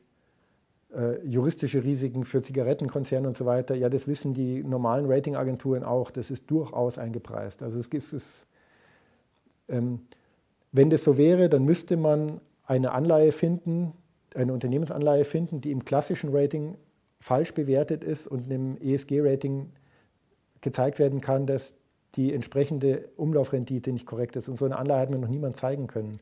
äh, 0.97 1.23
juristische 1.23 1.83
Risiken 1.83 2.23
für 2.23 2.41
Zigarettenkonzerne 2.41 3.27
und 3.27 3.37
so 3.37 3.45
weiter, 3.45 3.75
ja, 3.75 3.87
das 3.87 4.07
wissen 4.07 4.33
die 4.33 4.63
normalen 4.63 5.05
Ratingagenturen 5.05 5.83
auch. 5.83 6.09
Das 6.09 6.31
ist 6.31 6.49
durchaus 6.49 6.97
eingepreist. 6.97 7.61
Also 7.61 7.77
es 7.77 7.87
ist, 7.87 8.13
es, 8.13 8.47
ähm, 9.69 9.99
wenn 10.71 10.89
das 10.89 11.03
so 11.03 11.17
wäre, 11.17 11.49
dann 11.49 11.65
müsste 11.65 11.97
man 11.97 12.41
eine 12.65 12.93
Anleihe 12.93 13.31
finden, 13.31 13.93
eine 14.33 14.53
Unternehmensanleihe 14.53 15.23
finden, 15.23 15.61
die 15.61 15.71
im 15.71 15.85
klassischen 15.85 16.35
Rating 16.35 16.75
falsch 17.19 17.53
bewertet 17.53 18.03
ist 18.03 18.25
und 18.25 18.45
einem 18.45 18.77
ESG-Rating 18.77 19.69
gezeigt 20.61 20.97
werden 20.97 21.21
kann, 21.21 21.45
dass 21.45 21.75
die 22.15 22.33
entsprechende 22.33 23.09
Umlaufrendite 23.17 23.91
nicht 23.91 24.07
korrekt 24.07 24.35
ist. 24.35 24.49
Und 24.49 24.57
so 24.57 24.65
eine 24.65 24.77
Anleihe 24.77 25.01
hat 25.01 25.11
mir 25.11 25.19
noch 25.19 25.27
niemand 25.27 25.57
zeigen 25.57 25.85
können. 25.85 26.17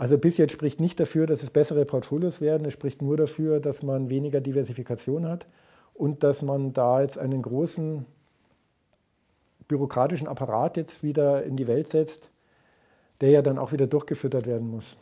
Also 0.00 0.16
bis 0.16 0.38
jetzt 0.38 0.52
spricht 0.52 0.80
nicht 0.80 0.98
dafür, 0.98 1.26
dass 1.26 1.42
es 1.42 1.50
bessere 1.50 1.84
Portfolios 1.84 2.40
werden, 2.40 2.66
es 2.66 2.72
spricht 2.72 3.02
nur 3.02 3.18
dafür, 3.18 3.60
dass 3.60 3.82
man 3.82 4.08
weniger 4.08 4.40
Diversifikation 4.40 5.28
hat 5.28 5.46
und 5.92 6.24
dass 6.24 6.40
man 6.40 6.72
da 6.72 7.02
jetzt 7.02 7.18
einen 7.18 7.42
großen 7.42 8.06
bürokratischen 9.68 10.26
Apparat 10.26 10.78
jetzt 10.78 11.02
wieder 11.02 11.42
in 11.42 11.58
die 11.58 11.66
Welt 11.66 11.90
setzt, 11.90 12.30
der 13.20 13.28
ja 13.28 13.42
dann 13.42 13.58
auch 13.58 13.72
wieder 13.72 13.86
durchgefüttert 13.86 14.46
werden 14.46 14.70
muss. 14.70 14.96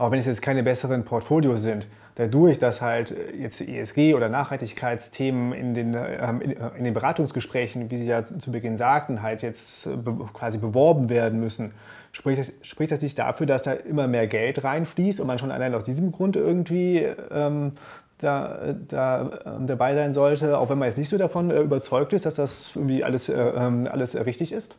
Aber 0.00 0.12
wenn 0.12 0.18
es 0.18 0.24
jetzt 0.24 0.40
keine 0.40 0.62
besseren 0.62 1.04
Portfolios 1.04 1.60
sind, 1.60 1.86
dadurch, 2.14 2.58
dass 2.58 2.80
halt 2.80 3.14
jetzt 3.38 3.60
ESG 3.60 4.14
oder 4.14 4.30
Nachhaltigkeitsthemen 4.30 5.52
in 5.52 5.74
den, 5.74 5.94
ähm, 5.94 6.40
in 6.40 6.84
den 6.84 6.94
Beratungsgesprächen, 6.94 7.90
wie 7.90 7.98
Sie 7.98 8.06
ja 8.06 8.24
zu 8.24 8.50
Beginn 8.50 8.78
sagten, 8.78 9.20
halt 9.20 9.42
jetzt 9.42 9.86
quasi 10.32 10.56
beworben 10.56 11.10
werden 11.10 11.38
müssen, 11.38 11.72
Spricht 12.12 12.40
das, 12.40 12.52
spricht 12.62 12.90
das 12.90 13.02
nicht 13.02 13.18
dafür, 13.18 13.46
dass 13.46 13.62
da 13.62 13.72
immer 13.72 14.08
mehr 14.08 14.26
Geld 14.26 14.64
reinfließt 14.64 15.20
und 15.20 15.28
man 15.28 15.38
schon 15.38 15.52
allein 15.52 15.74
aus 15.74 15.84
diesem 15.84 16.10
Grund 16.10 16.34
irgendwie 16.34 17.06
ähm, 17.30 17.72
da, 18.18 18.74
da 18.88 19.28
äh, 19.28 19.66
dabei 19.66 19.94
sein 19.94 20.12
sollte, 20.12 20.58
auch 20.58 20.70
wenn 20.70 20.78
man 20.78 20.88
jetzt 20.88 20.98
nicht 20.98 21.08
so 21.08 21.18
davon 21.18 21.52
äh, 21.52 21.60
überzeugt 21.60 22.12
ist, 22.12 22.26
dass 22.26 22.34
das 22.34 22.74
irgendwie 22.74 23.04
alles, 23.04 23.28
äh, 23.28 23.34
ähm, 23.34 23.86
alles 23.88 24.16
richtig 24.16 24.50
ist? 24.50 24.74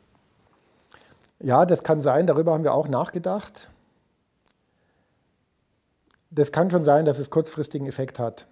Ja, 1.39 1.65
das 1.65 1.83
kann 1.83 2.01
sein, 2.01 2.27
darüber 2.27 2.51
haben 2.51 2.65
wir 2.65 2.73
auch 2.73 2.89
nachgedacht. 2.89 3.70
Das 6.31 6.51
kann 6.51 6.71
schon 6.71 6.85
sein, 6.85 7.05
dass 7.05 7.19
es 7.19 7.29
kurzfristigen 7.29 7.87
Effekt 7.87 8.17
hat. 8.17 8.47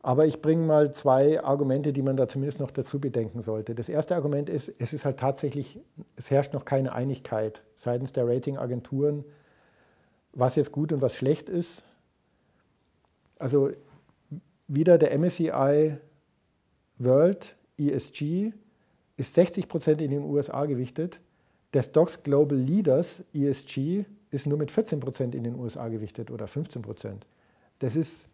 Aber 0.00 0.26
ich 0.26 0.40
bringe 0.40 0.64
mal 0.64 0.92
zwei 0.92 1.42
Argumente, 1.42 1.92
die 1.92 2.02
man 2.02 2.16
da 2.16 2.28
zumindest 2.28 2.60
noch 2.60 2.70
dazu 2.70 3.00
bedenken 3.00 3.42
sollte. 3.42 3.74
Das 3.74 3.88
erste 3.88 4.14
Argument 4.14 4.48
ist, 4.48 4.72
es 4.78 4.92
ist 4.92 5.04
halt 5.04 5.18
tatsächlich, 5.18 5.80
es 6.16 6.30
herrscht 6.30 6.52
noch 6.52 6.64
keine 6.64 6.92
Einigkeit 6.92 7.62
seitens 7.74 8.12
der 8.12 8.28
Ratingagenturen, 8.28 9.24
was 10.32 10.54
jetzt 10.54 10.70
gut 10.70 10.92
und 10.92 11.00
was 11.00 11.16
schlecht 11.16 11.48
ist. 11.48 11.82
Also 13.38 13.70
wieder 14.68 14.98
der 14.98 15.18
MSCI 15.18 15.96
World 16.98 17.56
ESG 17.78 18.52
ist 19.16 19.34
60 19.34 19.68
Prozent 19.68 20.00
in 20.00 20.10
den 20.10 20.22
USA 20.22 20.66
gewichtet. 20.66 21.20
Der 21.74 21.82
Stocks 21.82 22.22
Global 22.22 22.58
Leaders 22.58 23.24
ESG 23.34 24.04
ist 24.30 24.46
nur 24.46 24.58
mit 24.58 24.70
14 24.70 25.00
Prozent 25.00 25.34
in 25.34 25.44
den 25.44 25.54
USA 25.54 25.88
gewichtet 25.88 26.30
oder 26.30 26.46
15 26.46 26.82
Prozent. 26.82 27.26
Das 27.78 27.96
ist 27.96 28.28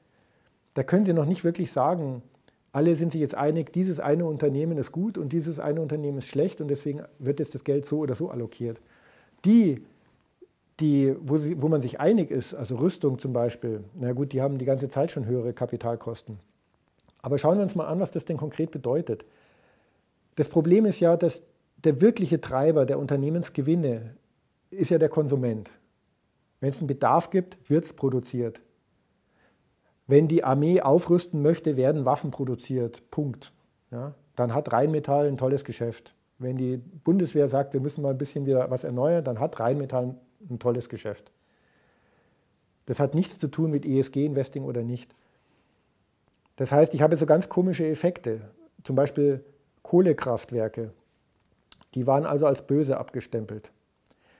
da 0.74 0.82
können 0.82 1.04
Sie 1.04 1.12
noch 1.12 1.24
nicht 1.24 1.44
wirklich 1.44 1.70
sagen, 1.72 2.22
alle 2.72 2.96
sind 2.96 3.12
sich 3.12 3.20
jetzt 3.20 3.36
einig, 3.36 3.72
dieses 3.72 4.00
eine 4.00 4.26
Unternehmen 4.26 4.76
ist 4.76 4.90
gut 4.90 5.16
und 5.16 5.32
dieses 5.32 5.60
eine 5.60 5.80
Unternehmen 5.80 6.18
ist 6.18 6.26
schlecht 6.26 6.60
und 6.60 6.68
deswegen 6.68 7.02
wird 7.20 7.38
jetzt 7.38 7.54
das 7.54 7.62
Geld 7.62 7.86
so 7.86 7.98
oder 7.98 8.16
so 8.16 8.30
allokiert. 8.30 8.80
Die, 9.44 9.84
die, 10.80 11.14
wo, 11.20 11.36
sie, 11.36 11.62
wo 11.62 11.68
man 11.68 11.82
sich 11.82 12.00
einig 12.00 12.32
ist, 12.32 12.52
also 12.52 12.76
Rüstung 12.76 13.20
zum 13.20 13.32
Beispiel, 13.32 13.84
na 13.94 14.12
gut, 14.12 14.32
die 14.32 14.42
haben 14.42 14.58
die 14.58 14.64
ganze 14.64 14.88
Zeit 14.88 15.12
schon 15.12 15.24
höhere 15.24 15.52
Kapitalkosten. 15.52 16.40
Aber 17.22 17.38
schauen 17.38 17.58
wir 17.58 17.62
uns 17.62 17.76
mal 17.76 17.86
an, 17.86 18.00
was 18.00 18.10
das 18.10 18.24
denn 18.24 18.36
konkret 18.36 18.72
bedeutet. 18.72 19.24
Das 20.34 20.48
Problem 20.48 20.84
ist 20.84 20.98
ja, 20.98 21.16
dass 21.16 21.44
der 21.84 22.00
wirkliche 22.00 22.40
Treiber 22.40 22.86
der 22.86 22.98
Unternehmensgewinne 22.98 24.16
ist 24.70 24.90
ja 24.90 24.98
der 24.98 25.08
Konsument. 25.08 25.70
Wenn 26.64 26.70
es 26.70 26.78
einen 26.78 26.86
Bedarf 26.86 27.28
gibt, 27.28 27.58
wird 27.68 27.84
es 27.84 27.92
produziert. 27.92 28.62
Wenn 30.06 30.28
die 30.28 30.44
Armee 30.44 30.80
aufrüsten 30.80 31.42
möchte, 31.42 31.76
werden 31.76 32.06
Waffen 32.06 32.30
produziert. 32.30 33.10
Punkt. 33.10 33.52
Ja, 33.90 34.14
dann 34.34 34.54
hat 34.54 34.72
Rheinmetall 34.72 35.28
ein 35.28 35.36
tolles 35.36 35.64
Geschäft. 35.64 36.14
Wenn 36.38 36.56
die 36.56 36.78
Bundeswehr 36.78 37.48
sagt, 37.48 37.74
wir 37.74 37.82
müssen 37.82 38.00
mal 38.00 38.12
ein 38.12 38.16
bisschen 38.16 38.46
wieder 38.46 38.70
was 38.70 38.82
erneuern, 38.82 39.22
dann 39.22 39.40
hat 39.40 39.60
Rheinmetall 39.60 40.14
ein 40.48 40.58
tolles 40.58 40.88
Geschäft. 40.88 41.32
Das 42.86 42.98
hat 42.98 43.14
nichts 43.14 43.38
zu 43.38 43.48
tun 43.48 43.70
mit 43.70 43.84
ESG-Investing 43.84 44.64
oder 44.64 44.84
nicht. 44.84 45.14
Das 46.56 46.72
heißt, 46.72 46.94
ich 46.94 47.02
habe 47.02 47.18
so 47.18 47.26
ganz 47.26 47.50
komische 47.50 47.86
Effekte. 47.86 48.40
Zum 48.84 48.96
Beispiel 48.96 49.44
Kohlekraftwerke. 49.82 50.94
Die 51.94 52.06
waren 52.06 52.24
also 52.24 52.46
als 52.46 52.66
böse 52.66 52.96
abgestempelt. 52.96 53.70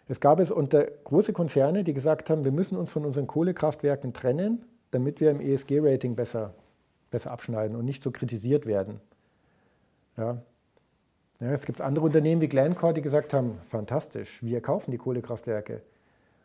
Es 0.08 0.20
gab 0.20 0.38
es 0.40 0.50
unter 0.50 0.84
große 0.84 1.32
Konzerne, 1.32 1.82
die 1.82 1.94
gesagt 1.94 2.28
haben, 2.28 2.44
wir 2.44 2.52
müssen 2.52 2.76
uns 2.76 2.92
von 2.92 3.04
unseren 3.06 3.26
Kohlekraftwerken 3.26 4.12
trennen, 4.12 4.64
damit 4.90 5.20
wir 5.20 5.30
im 5.30 5.40
ESG-Rating 5.40 6.14
besser, 6.14 6.54
besser 7.10 7.30
abschneiden 7.30 7.76
und 7.76 7.84
nicht 7.84 8.02
so 8.02 8.10
kritisiert 8.10 8.66
werden. 8.66 9.00
Ja. 10.16 10.42
Ja, 11.40 11.52
es 11.52 11.66
gibt 11.66 11.80
andere 11.80 12.04
Unternehmen 12.04 12.40
wie 12.40 12.48
Glencore, 12.48 12.94
die 12.94 13.02
gesagt 13.02 13.34
haben, 13.34 13.58
fantastisch, 13.66 14.40
wir 14.42 14.60
kaufen 14.60 14.92
die 14.92 14.98
Kohlekraftwerke, 14.98 15.82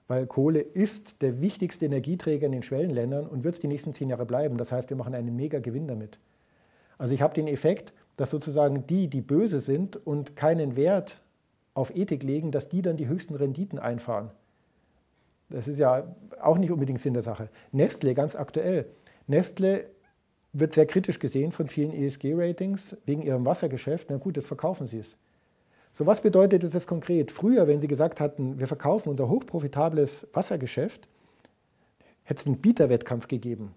weil 0.07 0.25
Kohle 0.25 0.61
ist 0.61 1.21
der 1.21 1.41
wichtigste 1.41 1.85
Energieträger 1.85 2.47
in 2.47 2.53
den 2.53 2.63
Schwellenländern 2.63 3.27
und 3.27 3.43
wird 3.43 3.53
es 3.53 3.59
die 3.59 3.67
nächsten 3.67 3.93
zehn 3.93 4.09
Jahre 4.09 4.25
bleiben. 4.25 4.57
Das 4.57 4.71
heißt, 4.71 4.89
wir 4.89 4.97
machen 4.97 5.13
einen 5.13 5.35
mega 5.35 5.59
Gewinn 5.59 5.87
damit. 5.87 6.17
Also 6.97 7.13
ich 7.13 7.21
habe 7.21 7.35
den 7.35 7.47
Effekt, 7.47 7.93
dass 8.17 8.31
sozusagen 8.31 8.87
die, 8.87 9.07
die 9.07 9.21
böse 9.21 9.59
sind 9.59 9.95
und 10.07 10.35
keinen 10.35 10.75
Wert 10.75 11.21
auf 11.73 11.95
Ethik 11.95 12.23
legen, 12.23 12.51
dass 12.51 12.69
die 12.69 12.81
dann 12.81 12.97
die 12.97 13.07
höchsten 13.07 13.35
Renditen 13.35 13.79
einfahren. 13.79 14.31
Das 15.49 15.67
ist 15.67 15.79
ja 15.79 16.15
auch 16.41 16.57
nicht 16.57 16.71
unbedingt 16.71 16.99
Sinn 16.99 17.13
der 17.13 17.23
Sache. 17.23 17.49
Nestle, 17.71 18.13
ganz 18.13 18.35
aktuell. 18.35 18.85
Nestle 19.27 19.85
wird 20.53 20.73
sehr 20.73 20.85
kritisch 20.85 21.19
gesehen 21.19 21.51
von 21.51 21.67
vielen 21.67 21.91
ESG-Ratings 21.91 22.97
wegen 23.05 23.21
ihrem 23.21 23.45
Wassergeschäft. 23.45 24.09
Na 24.09 24.17
gut, 24.17 24.35
jetzt 24.35 24.47
verkaufen 24.47 24.87
sie 24.87 24.99
es. 24.99 25.15
So, 25.93 26.05
was 26.05 26.21
bedeutet 26.21 26.63
das 26.63 26.73
jetzt 26.73 26.87
konkret? 26.87 27.31
Früher, 27.31 27.67
wenn 27.67 27.81
sie 27.81 27.87
gesagt 27.87 28.19
hatten, 28.19 28.59
wir 28.59 28.67
verkaufen 28.67 29.09
unser 29.09 29.27
hochprofitables 29.27 30.27
Wassergeschäft, 30.33 31.07
hätte 32.23 32.41
es 32.41 32.47
einen 32.47 32.61
Bieterwettkampf 32.61 33.27
gegeben. 33.27 33.73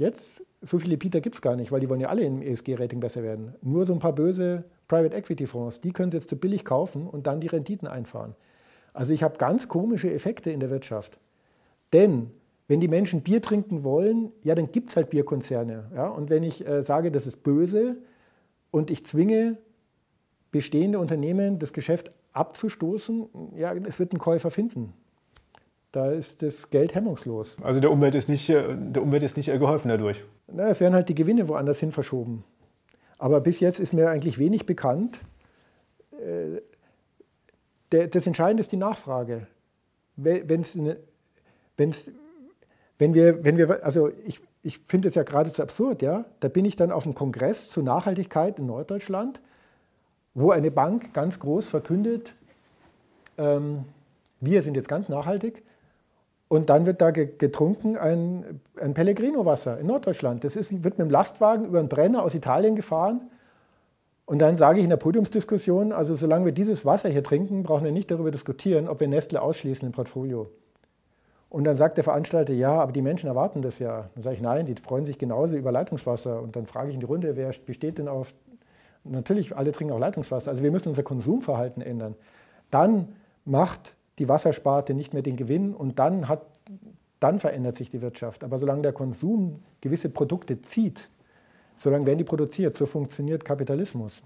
Jetzt, 0.00 0.42
so 0.62 0.78
viele 0.78 0.96
Bieter 0.96 1.20
gibt 1.20 1.34
es 1.34 1.42
gar 1.42 1.56
nicht, 1.56 1.70
weil 1.72 1.80
die 1.80 1.90
wollen 1.90 2.00
ja 2.00 2.08
alle 2.08 2.22
im 2.22 2.40
ESG-Rating 2.40 3.00
besser 3.00 3.22
werden. 3.22 3.54
Nur 3.60 3.84
so 3.84 3.92
ein 3.92 3.98
paar 3.98 4.14
böse 4.14 4.64
Private 4.88 5.14
Equity 5.14 5.46
Fonds, 5.46 5.82
die 5.82 5.92
können 5.92 6.10
sie 6.10 6.16
jetzt 6.16 6.30
zu 6.30 6.36
billig 6.36 6.64
kaufen 6.64 7.06
und 7.06 7.26
dann 7.26 7.38
die 7.38 7.48
Renditen 7.48 7.86
einfahren. 7.86 8.34
Also 8.94 9.12
ich 9.12 9.22
habe 9.22 9.36
ganz 9.36 9.68
komische 9.68 10.10
Effekte 10.10 10.50
in 10.50 10.58
der 10.58 10.70
Wirtschaft. 10.70 11.18
Denn 11.92 12.30
wenn 12.66 12.80
die 12.80 12.88
Menschen 12.88 13.20
Bier 13.20 13.42
trinken 13.42 13.84
wollen, 13.84 14.32
ja, 14.42 14.54
dann 14.54 14.72
gibt 14.72 14.88
es 14.88 14.96
halt 14.96 15.10
Bierkonzerne. 15.10 15.90
Ja? 15.94 16.08
Und 16.08 16.30
wenn 16.30 16.44
ich 16.44 16.66
äh, 16.66 16.82
sage, 16.82 17.10
das 17.10 17.26
ist 17.26 17.42
böse 17.42 17.98
und 18.70 18.90
ich 18.90 19.04
zwinge 19.04 19.58
bestehende 20.50 20.98
Unternehmen, 20.98 21.58
das 21.58 21.74
Geschäft 21.74 22.10
abzustoßen, 22.32 23.28
ja, 23.54 23.74
es 23.74 23.98
wird 23.98 24.12
einen 24.12 24.18
Käufer 24.18 24.50
finden. 24.50 24.94
Da 25.92 26.10
ist 26.10 26.42
das 26.42 26.70
Geld 26.70 26.94
hemmungslos. 26.94 27.56
Also 27.62 27.80
der 27.80 27.90
Umwelt 27.90 28.14
ist 28.14 28.28
nicht, 28.28 28.48
äh, 28.48 28.76
der 28.76 29.02
Umwelt 29.02 29.22
ist 29.22 29.36
nicht 29.36 29.46
geholfen 29.46 29.88
dadurch. 29.88 30.24
Na, 30.46 30.68
es 30.68 30.80
werden 30.80 30.94
halt 30.94 31.08
die 31.08 31.14
Gewinne 31.14 31.48
woanders 31.48 31.80
hin 31.80 31.90
verschoben. 31.90 32.44
Aber 33.18 33.40
bis 33.40 33.60
jetzt 33.60 33.80
ist 33.80 33.92
mir 33.92 34.08
eigentlich 34.08 34.38
wenig 34.38 34.66
bekannt, 34.66 35.20
äh, 36.20 36.60
das 37.90 38.26
Entscheidende 38.26 38.60
ist 38.60 38.70
die 38.70 38.76
Nachfrage. 38.76 39.48
Wenn's 40.14 40.76
eine, 40.76 40.96
wenn's, 41.76 42.12
wenn 42.98 43.14
wir, 43.14 43.42
wenn 43.42 43.56
wir, 43.56 43.84
also 43.84 44.10
ich, 44.24 44.40
ich 44.62 44.78
finde 44.86 45.08
es 45.08 45.16
ja 45.16 45.24
geradezu 45.24 45.60
absurd, 45.60 46.02
ja. 46.02 46.24
Da 46.38 46.48
bin 46.48 46.64
ich 46.64 46.76
dann 46.76 46.92
auf 46.92 47.04
einem 47.04 47.16
Kongress 47.16 47.68
zur 47.70 47.82
Nachhaltigkeit 47.82 48.60
in 48.60 48.66
Norddeutschland, 48.66 49.40
wo 50.34 50.52
eine 50.52 50.70
Bank 50.70 51.12
ganz 51.12 51.40
groß 51.40 51.66
verkündet, 51.66 52.36
ähm, 53.38 53.86
wir 54.40 54.62
sind 54.62 54.74
jetzt 54.74 54.88
ganz 54.88 55.08
nachhaltig. 55.08 55.64
Und 56.50 56.68
dann 56.68 56.84
wird 56.84 57.00
da 57.00 57.10
getrunken 57.10 57.96
ein, 57.96 58.60
ein 58.78 58.92
Pellegrino-Wasser 58.92 59.78
in 59.78 59.86
Norddeutschland. 59.86 60.44
Das 60.44 60.56
ist, 60.56 60.72
wird 60.84 60.98
mit 60.98 61.08
dem 61.08 61.10
Lastwagen 61.10 61.64
über 61.64 61.78
einen 61.78 61.88
Brenner 61.88 62.22
aus 62.22 62.34
Italien 62.34 62.76
gefahren 62.76 63.30
und 64.30 64.38
dann 64.38 64.56
sage 64.56 64.78
ich 64.78 64.84
in 64.84 64.90
der 64.90 64.96
Podiumsdiskussion, 64.96 65.90
also 65.90 66.14
solange 66.14 66.44
wir 66.44 66.52
dieses 66.52 66.86
Wasser 66.86 67.08
hier 67.08 67.24
trinken, 67.24 67.64
brauchen 67.64 67.82
wir 67.82 67.90
nicht 67.90 68.12
darüber 68.12 68.30
diskutieren, 68.30 68.86
ob 68.86 69.00
wir 69.00 69.08
Nestle 69.08 69.42
ausschließen 69.42 69.84
im 69.84 69.90
Portfolio. 69.90 70.48
Und 71.48 71.64
dann 71.64 71.76
sagt 71.76 71.96
der 71.96 72.04
Veranstalter, 72.04 72.52
ja, 72.52 72.80
aber 72.80 72.92
die 72.92 73.02
Menschen 73.02 73.26
erwarten 73.26 73.60
das 73.60 73.80
ja. 73.80 74.08
Dann 74.14 74.22
sage 74.22 74.36
ich, 74.36 74.40
nein, 74.40 74.66
die 74.66 74.76
freuen 74.76 75.04
sich 75.04 75.18
genauso 75.18 75.56
über 75.56 75.72
Leitungswasser. 75.72 76.40
Und 76.40 76.54
dann 76.54 76.66
frage 76.66 76.90
ich 76.90 76.94
in 76.94 77.00
die 77.00 77.06
Runde, 77.06 77.34
wer 77.34 77.52
besteht 77.66 77.98
denn 77.98 78.06
auf, 78.06 78.32
natürlich, 79.02 79.56
alle 79.56 79.72
trinken 79.72 79.92
auch 79.92 79.98
Leitungswasser. 79.98 80.52
Also 80.52 80.62
wir 80.62 80.70
müssen 80.70 80.90
unser 80.90 81.02
Konsumverhalten 81.02 81.82
ändern. 81.82 82.14
Dann 82.70 83.08
macht 83.44 83.96
die 84.20 84.28
Wassersparte 84.28 84.94
nicht 84.94 85.14
mehr 85.14 85.22
den 85.22 85.36
Gewinn 85.36 85.74
und 85.74 85.98
dann 85.98 86.28
hat 86.28 86.42
dann 87.20 87.38
verändert 87.38 87.76
sich 87.76 87.90
die 87.90 88.00
Wirtschaft. 88.00 88.44
Aber 88.44 88.58
solange 88.58 88.82
der 88.82 88.92
Konsum 88.92 89.62
gewisse 89.80 90.08
Produkte 90.08 90.62
zieht, 90.62 91.10
solange 91.76 92.06
werden 92.06 92.18
die 92.18 92.24
produziert. 92.24 92.74
So 92.74 92.86
funktioniert 92.86 93.44
Kapitalismus. 93.44 94.22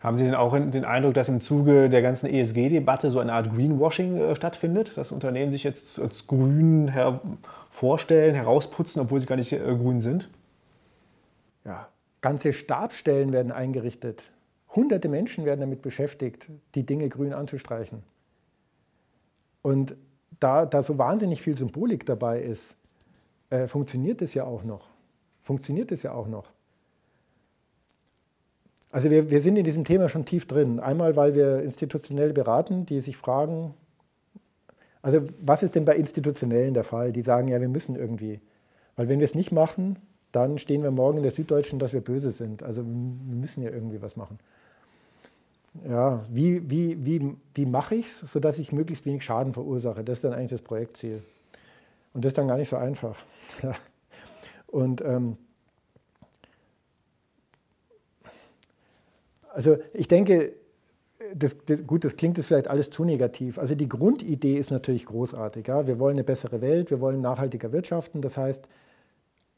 Haben 0.00 0.16
Sie 0.16 0.24
denn 0.24 0.34
auch 0.34 0.52
den 0.52 0.84
Eindruck, 0.84 1.14
dass 1.14 1.28
im 1.28 1.40
Zuge 1.40 1.88
der 1.88 2.02
ganzen 2.02 2.26
ESG-Debatte 2.26 3.10
so 3.10 3.20
eine 3.20 3.32
Art 3.32 3.54
Greenwashing 3.54 4.16
äh, 4.16 4.34
stattfindet, 4.34 4.96
dass 4.96 5.12
Unternehmen 5.12 5.52
sich 5.52 5.62
jetzt 5.62 6.00
als 6.00 6.26
grün 6.26 6.88
her 6.88 7.20
vorstellen, 7.70 8.34
herausputzen, 8.34 9.00
obwohl 9.00 9.20
sie 9.20 9.26
gar 9.26 9.36
nicht 9.36 9.52
äh, 9.52 9.58
grün 9.58 10.00
sind? 10.00 10.28
Ja, 11.64 11.88
ganze 12.20 12.52
Stabsstellen 12.52 13.32
werden 13.32 13.52
eingerichtet. 13.52 14.24
Hunderte 14.74 15.08
Menschen 15.08 15.44
werden 15.44 15.60
damit 15.60 15.82
beschäftigt, 15.82 16.48
die 16.74 16.84
Dinge 16.84 17.08
grün 17.08 17.32
anzustreichen. 17.32 18.02
Und 19.62 19.96
da, 20.40 20.66
da 20.66 20.82
so 20.82 20.98
wahnsinnig 20.98 21.40
viel 21.40 21.56
Symbolik 21.56 22.04
dabei 22.04 22.40
ist, 22.42 22.76
äh, 23.50 23.66
funktioniert 23.66 24.20
es 24.22 24.34
ja 24.34 24.44
auch 24.44 24.64
noch. 24.64 24.90
Funktioniert 25.40 25.92
es 25.92 26.02
ja 26.02 26.12
auch 26.12 26.28
noch. 26.28 26.50
Also 28.90 29.10
wir, 29.10 29.30
wir 29.30 29.40
sind 29.40 29.56
in 29.56 29.64
diesem 29.64 29.84
Thema 29.84 30.08
schon 30.08 30.24
tief 30.24 30.46
drin. 30.46 30.78
Einmal, 30.78 31.16
weil 31.16 31.34
wir 31.34 31.62
institutionell 31.62 32.32
beraten, 32.32 32.84
die 32.84 33.00
sich 33.00 33.16
fragen, 33.16 33.74
also 35.00 35.20
was 35.40 35.62
ist 35.62 35.74
denn 35.74 35.84
bei 35.84 35.96
Institutionellen 35.96 36.74
der 36.74 36.84
Fall? 36.84 37.12
Die 37.12 37.22
sagen, 37.22 37.48
ja, 37.48 37.60
wir 37.60 37.68
müssen 37.68 37.96
irgendwie. 37.96 38.40
Weil 38.94 39.08
wenn 39.08 39.18
wir 39.18 39.24
es 39.24 39.34
nicht 39.34 39.50
machen, 39.50 39.98
dann 40.30 40.58
stehen 40.58 40.82
wir 40.82 40.90
morgen 40.90 41.18
in 41.18 41.22
der 41.22 41.32
Süddeutschen, 41.32 41.78
dass 41.78 41.92
wir 41.92 42.02
böse 42.02 42.30
sind. 42.30 42.62
Also 42.62 42.84
wir 42.84 43.36
müssen 43.36 43.62
ja 43.62 43.70
irgendwie 43.70 44.00
was 44.00 44.16
machen. 44.16 44.38
Ja, 45.88 46.24
wie, 46.30 46.68
wie, 46.70 47.04
wie, 47.04 47.36
wie 47.54 47.66
mache 47.66 47.94
ich 47.94 48.06
es, 48.06 48.20
sodass 48.20 48.58
ich 48.58 48.72
möglichst 48.72 49.06
wenig 49.06 49.24
Schaden 49.24 49.52
verursache? 49.52 50.04
Das 50.04 50.18
ist 50.18 50.24
dann 50.24 50.34
eigentlich 50.34 50.50
das 50.50 50.62
Projektziel. 50.62 51.22
Und 52.12 52.24
das 52.24 52.30
ist 52.30 52.38
dann 52.38 52.48
gar 52.48 52.58
nicht 52.58 52.68
so 52.68 52.76
einfach. 52.76 53.16
Und 54.66 55.00
ähm, 55.02 55.38
Also 59.52 59.76
ich 59.92 60.08
denke, 60.08 60.54
das, 61.34 61.56
das, 61.66 61.86
gut, 61.86 62.04
das 62.04 62.16
klingt 62.16 62.36
jetzt 62.36 62.46
vielleicht 62.46 62.68
alles 62.68 62.90
zu 62.90 63.04
negativ. 63.04 63.58
Also 63.58 63.74
die 63.74 63.88
Grundidee 63.88 64.54
ist 64.54 64.70
natürlich 64.70 65.06
großartig. 65.06 65.68
Ja? 65.68 65.86
Wir 65.86 65.98
wollen 65.98 66.14
eine 66.14 66.24
bessere 66.24 66.60
Welt, 66.60 66.90
wir 66.90 67.00
wollen 67.00 67.20
nachhaltiger 67.20 67.72
wirtschaften. 67.72 68.22
Das 68.22 68.36
heißt, 68.36 68.68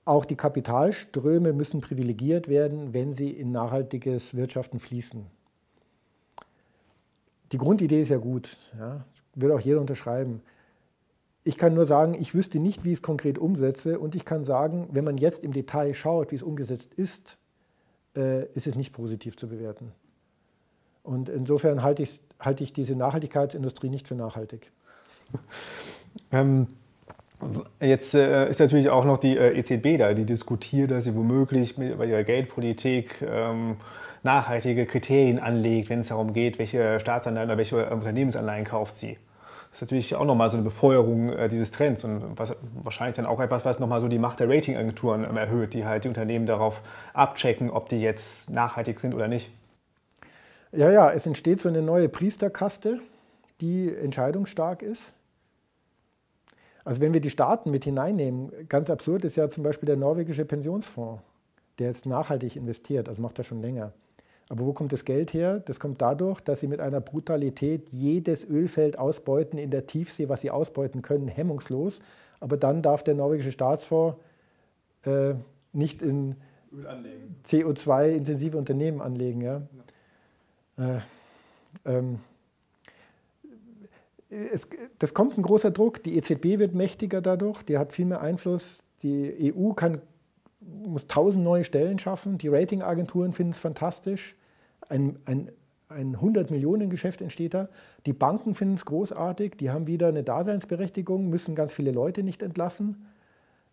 auch 0.04 0.24
die 0.24 0.36
Kapitalströme 0.36 1.52
müssen 1.52 1.80
privilegiert 1.80 2.48
werden, 2.48 2.92
wenn 2.92 3.14
sie 3.14 3.30
in 3.30 3.52
nachhaltiges 3.52 4.34
Wirtschaften 4.34 4.78
fließen. 4.78 5.26
Die 7.54 7.58
Grundidee 7.58 8.02
ist 8.02 8.08
ja 8.08 8.16
gut, 8.16 8.56
ja? 8.80 9.04
würde 9.36 9.54
auch 9.54 9.60
jeder 9.60 9.80
unterschreiben. 9.80 10.42
Ich 11.44 11.56
kann 11.56 11.72
nur 11.72 11.86
sagen, 11.86 12.14
ich 12.14 12.34
wüsste 12.34 12.58
nicht, 12.58 12.84
wie 12.84 12.90
ich 12.90 12.98
es 12.98 13.02
konkret 13.02 13.38
umsetze 13.38 14.00
und 14.00 14.16
ich 14.16 14.24
kann 14.24 14.42
sagen, 14.42 14.88
wenn 14.90 15.04
man 15.04 15.18
jetzt 15.18 15.44
im 15.44 15.52
Detail 15.52 15.94
schaut, 15.94 16.32
wie 16.32 16.34
es 16.34 16.42
umgesetzt 16.42 16.94
ist, 16.94 17.38
äh, 18.16 18.46
ist 18.54 18.66
es 18.66 18.74
nicht 18.74 18.92
positiv 18.92 19.36
zu 19.36 19.46
bewerten. 19.46 19.92
Und 21.04 21.28
insofern 21.28 21.84
halte 21.84 22.02
ich, 22.02 22.20
halte 22.40 22.64
ich 22.64 22.72
diese 22.72 22.96
Nachhaltigkeitsindustrie 22.96 23.88
nicht 23.88 24.08
für 24.08 24.16
nachhaltig. 24.16 24.72
Ähm, 26.30 26.68
jetzt 27.80 28.14
äh, 28.14 28.48
ist 28.48 28.60
natürlich 28.60 28.88
auch 28.88 29.04
noch 29.04 29.18
die 29.18 29.36
äh, 29.36 29.58
EZB 29.58 29.98
da, 29.98 30.14
die 30.14 30.24
diskutiert, 30.24 30.92
dass 30.92 31.04
sie 31.04 31.16
womöglich 31.16 31.76
mit, 31.76 31.98
bei 31.98 32.06
ihrer 32.06 32.22
Geldpolitik 32.22 33.20
ähm, 33.20 33.78
nachhaltige 34.24 34.86
Kriterien 34.86 35.38
anlegt, 35.38 35.90
wenn 35.90 36.00
es 36.00 36.08
darum 36.08 36.32
geht, 36.32 36.58
welche 36.58 36.98
Staatsanleihen 36.98 37.48
oder 37.48 37.58
welche 37.58 37.90
Unternehmensanleihen 37.90 38.64
kauft 38.64 38.96
sie. 38.96 39.18
Das 39.70 39.78
ist 39.78 39.82
natürlich 39.82 40.14
auch 40.14 40.24
nochmal 40.24 40.50
so 40.50 40.56
eine 40.56 40.62
Befeuerung 40.62 41.30
äh, 41.30 41.48
dieses 41.48 41.72
Trends 41.72 42.04
und 42.04 42.38
was, 42.38 42.54
wahrscheinlich 42.82 43.16
dann 43.16 43.26
auch 43.26 43.40
etwas, 43.40 43.64
was 43.64 43.80
nochmal 43.80 44.00
so 44.00 44.06
die 44.06 44.20
Macht 44.20 44.38
der 44.38 44.48
Ratingagenturen 44.48 45.24
ähm, 45.24 45.36
erhöht, 45.36 45.74
die 45.74 45.84
halt 45.84 46.04
die 46.04 46.08
Unternehmen 46.08 46.46
darauf 46.46 46.80
abchecken, 47.12 47.70
ob 47.70 47.88
die 47.88 48.00
jetzt 48.00 48.50
nachhaltig 48.50 49.00
sind 49.00 49.14
oder 49.14 49.26
nicht. 49.26 49.50
Ja, 50.70 50.90
ja, 50.90 51.10
es 51.10 51.26
entsteht 51.26 51.60
so 51.60 51.68
eine 51.68 51.82
neue 51.82 52.08
Priesterkaste, 52.08 53.00
die 53.60 53.92
entscheidungsstark 53.92 54.82
ist. 54.82 55.12
Also 56.84 57.00
wenn 57.00 57.12
wir 57.12 57.20
die 57.20 57.30
Staaten 57.30 57.70
mit 57.70 57.84
hineinnehmen, 57.84 58.52
ganz 58.68 58.90
absurd 58.90 59.24
ist 59.24 59.36
ja 59.36 59.48
zum 59.48 59.64
Beispiel 59.64 59.86
der 59.86 59.96
norwegische 59.96 60.44
Pensionsfonds, 60.44 61.22
der 61.78 61.88
jetzt 61.88 62.06
nachhaltig 62.06 62.56
investiert, 62.56 63.08
also 63.08 63.20
macht 63.20 63.38
das 63.38 63.46
schon 63.46 63.60
länger. 63.60 63.92
Aber 64.48 64.66
wo 64.66 64.72
kommt 64.72 64.92
das 64.92 65.04
Geld 65.04 65.32
her? 65.32 65.60
Das 65.60 65.80
kommt 65.80 66.02
dadurch, 66.02 66.40
dass 66.40 66.60
sie 66.60 66.66
mit 66.66 66.80
einer 66.80 67.00
Brutalität 67.00 67.88
jedes 67.90 68.44
Ölfeld 68.44 68.98
ausbeuten 68.98 69.58
in 69.58 69.70
der 69.70 69.86
Tiefsee, 69.86 70.28
was 70.28 70.42
sie 70.42 70.50
ausbeuten 70.50 71.02
können, 71.02 71.28
hemmungslos. 71.28 72.00
Aber 72.40 72.56
dann 72.56 72.82
darf 72.82 73.02
der 73.02 73.14
norwegische 73.14 73.52
Staatsfonds 73.52 74.18
äh, 75.04 75.34
nicht 75.72 76.02
in 76.02 76.36
CO2-intensive 77.44 78.56
Unternehmen 78.56 79.00
anlegen. 79.00 79.40
Ja? 79.40 79.62
ja. 80.76 80.96
Äh, 80.96 81.00
ähm, 81.84 82.18
es, 84.28 84.68
das 84.98 85.14
kommt 85.14 85.38
ein 85.38 85.42
großer 85.42 85.70
Druck. 85.70 86.02
Die 86.02 86.16
EZB 86.16 86.58
wird 86.58 86.74
mächtiger 86.74 87.20
dadurch, 87.20 87.62
die 87.62 87.78
hat 87.78 87.92
viel 87.92 88.06
mehr 88.06 88.20
Einfluss. 88.20 88.82
Die 89.02 89.54
EU 89.54 89.72
kann 89.72 90.00
muss 90.66 91.06
tausend 91.06 91.44
neue 91.44 91.64
Stellen 91.64 91.98
schaffen. 91.98 92.38
Die 92.38 92.48
Ratingagenturen 92.48 93.32
finden 93.32 93.52
es 93.52 93.58
fantastisch. 93.58 94.36
Ein, 94.88 95.18
ein, 95.24 95.50
ein 95.88 96.16
100-Millionen-Geschäft 96.16 97.20
entsteht 97.20 97.54
da. 97.54 97.68
Die 98.06 98.12
Banken 98.12 98.54
finden 98.54 98.74
es 98.74 98.84
großartig. 98.84 99.56
Die 99.58 99.70
haben 99.70 99.86
wieder 99.86 100.08
eine 100.08 100.22
Daseinsberechtigung, 100.22 101.28
müssen 101.28 101.54
ganz 101.54 101.72
viele 101.72 101.90
Leute 101.90 102.22
nicht 102.22 102.42
entlassen. 102.42 103.06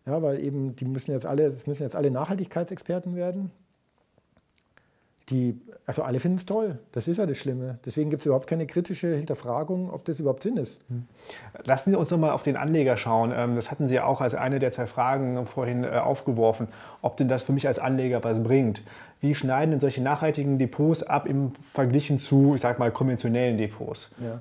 Ja, 0.06 0.20
weil 0.22 0.42
eben, 0.42 0.74
die 0.74 0.84
müssen 0.84 1.12
jetzt 1.12 1.26
alle, 1.26 1.50
das 1.50 1.66
müssen 1.66 1.82
jetzt 1.82 1.94
alle 1.94 2.10
Nachhaltigkeitsexperten 2.10 3.14
werden 3.14 3.50
die, 5.28 5.60
also 5.86 6.02
alle 6.02 6.20
finden 6.20 6.38
es 6.38 6.46
toll. 6.46 6.78
Das 6.92 7.08
ist 7.08 7.16
ja 7.16 7.26
das 7.26 7.38
Schlimme. 7.38 7.78
Deswegen 7.84 8.10
gibt 8.10 8.22
es 8.22 8.26
überhaupt 8.26 8.48
keine 8.48 8.66
kritische 8.66 9.14
Hinterfragung, 9.14 9.90
ob 9.90 10.04
das 10.04 10.18
überhaupt 10.18 10.42
Sinn 10.42 10.56
ist. 10.56 10.80
Hm. 10.88 11.06
Lassen 11.64 11.90
Sie 11.90 11.96
uns 11.96 12.10
noch 12.10 12.18
mal 12.18 12.32
auf 12.32 12.42
den 12.42 12.56
Anleger 12.56 12.96
schauen. 12.96 13.32
Ähm, 13.34 13.56
das 13.56 13.70
hatten 13.70 13.88
Sie 13.88 13.94
ja 13.94 14.04
auch 14.04 14.20
als 14.20 14.34
eine 14.34 14.58
der 14.58 14.72
zwei 14.72 14.86
Fragen 14.86 15.46
vorhin 15.46 15.84
äh, 15.84 15.88
aufgeworfen, 15.88 16.68
ob 17.02 17.16
denn 17.16 17.28
das 17.28 17.44
für 17.44 17.52
mich 17.52 17.66
als 17.68 17.78
Anleger 17.78 18.22
was 18.24 18.42
bringt. 18.42 18.82
Wie 19.20 19.34
schneiden 19.34 19.70
denn 19.70 19.80
solche 19.80 20.02
nachhaltigen 20.02 20.58
Depots 20.58 21.02
ab 21.04 21.26
im 21.26 21.52
Verglichen 21.72 22.18
zu, 22.18 22.54
ich 22.54 22.60
sag 22.60 22.78
mal, 22.78 22.90
konventionellen 22.90 23.56
Depots? 23.56 24.10
Ja. 24.20 24.40